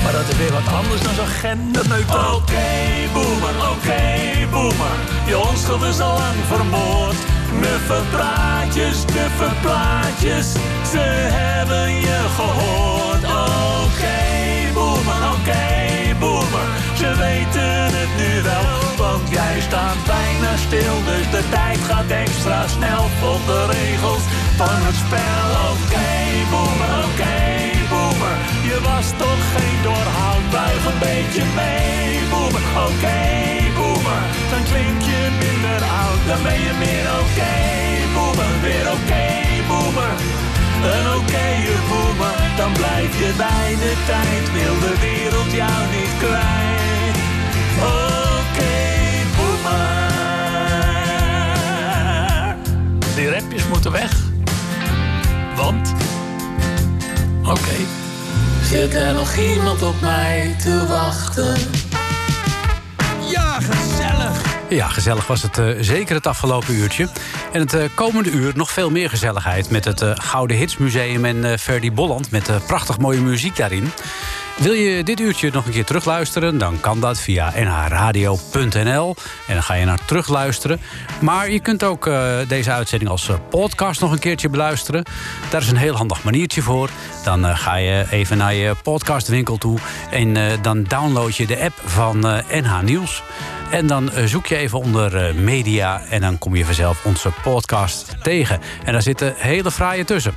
[0.03, 2.34] Maar dat is weer wat anders dan zo'n genderneutraal.
[2.34, 2.68] Oké,
[3.12, 4.03] boemer, oké,
[4.51, 4.96] boemer.
[5.26, 7.16] Je onschuld is al lang vermoord.
[7.61, 10.53] Muffe praatjes, duffe plaatjes.
[10.92, 11.05] Ze
[11.38, 13.24] hebben je gehoord.
[13.24, 14.18] Oké,
[14.74, 15.64] boemer, oké,
[16.18, 16.68] boemer.
[16.96, 20.96] Ze weten het nu wel, want jij staat bijna stil.
[21.05, 23.05] Dus de tijd gaat extra snel.
[23.20, 24.24] Volg de regels
[24.57, 25.48] van het spel.
[25.72, 26.11] Oké,
[26.51, 27.70] boemer, oké,
[28.81, 32.64] Je was toch geen doorhoud, buig een beetje mee, boemer.
[32.89, 33.20] Oké,
[33.78, 34.22] boemer.
[34.51, 37.55] Dan klink je minder oud, dan ben je meer oké,
[38.14, 38.53] boemer.
[38.66, 39.26] Weer oké,
[39.70, 40.12] boemer.
[40.95, 41.49] Een oké
[41.91, 44.45] boemer, dan blijf je bij de tijd.
[44.57, 45.70] Wil de wereld jou
[59.31, 61.55] Er nog iemand op mij te wachten?
[63.31, 64.59] Ja, gezellig.
[64.68, 67.09] Ja, gezellig was het eh, zeker het afgelopen uurtje.
[67.53, 69.70] En het eh, komende uur nog veel meer gezelligheid...
[69.70, 72.31] met het eh, Gouden Hitsmuseum en eh Ferdy Bolland...
[72.31, 73.91] met prachtig mooie muziek daarin.
[74.61, 76.59] Wil je dit uurtje nog een keer terugluisteren?
[76.59, 79.15] Dan kan dat via nhradio.nl.
[79.47, 80.81] En dan ga je naar terugluisteren.
[81.21, 85.03] Maar je kunt ook eh, deze uitzending als eh, podcast nog een keertje beluisteren.
[85.51, 86.91] Daar is een heel handig maniertje voor.
[87.25, 89.79] Dan eh, ga je even naar je podcastwinkel toe...
[90.11, 93.23] en dan download je de app van NH Nieuws...
[93.71, 97.31] En dan eh, zoek je even onder eh, media en dan kom je vanzelf onze
[97.43, 98.61] podcast tegen.
[98.85, 100.35] En daar zitten hele fraaie tussen.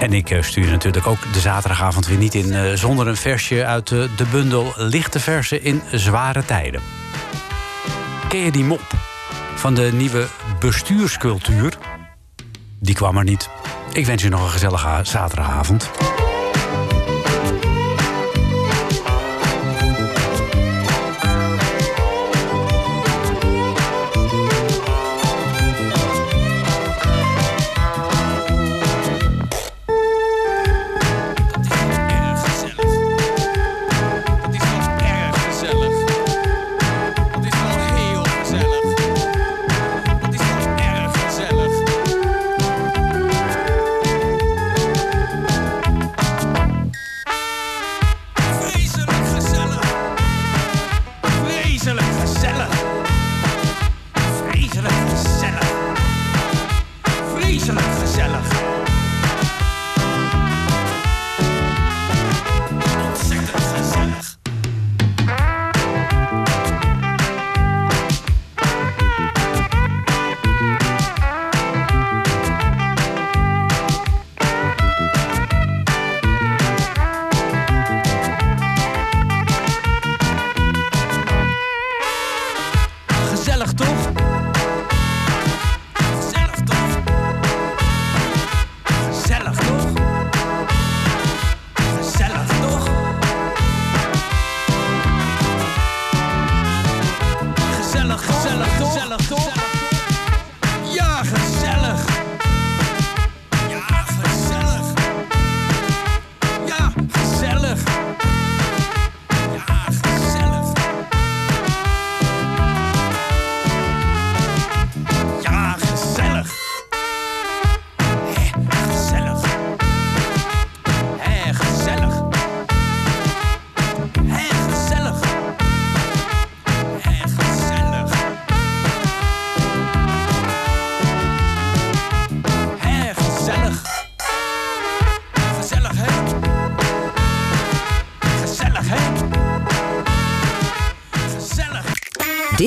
[0.00, 2.78] En ik eh, stuur natuurlijk ook de zaterdagavond weer niet in...
[2.78, 6.80] zonder een versje uit de bundel Lichte Versen in Zware Tijden.
[8.28, 8.94] Ken je die mop
[9.54, 10.26] van de nieuwe
[10.60, 11.78] bestuurscultuur?
[12.80, 13.48] Die kwam er niet.
[13.92, 15.90] Ik wens je nog een gezellige zaterdagavond.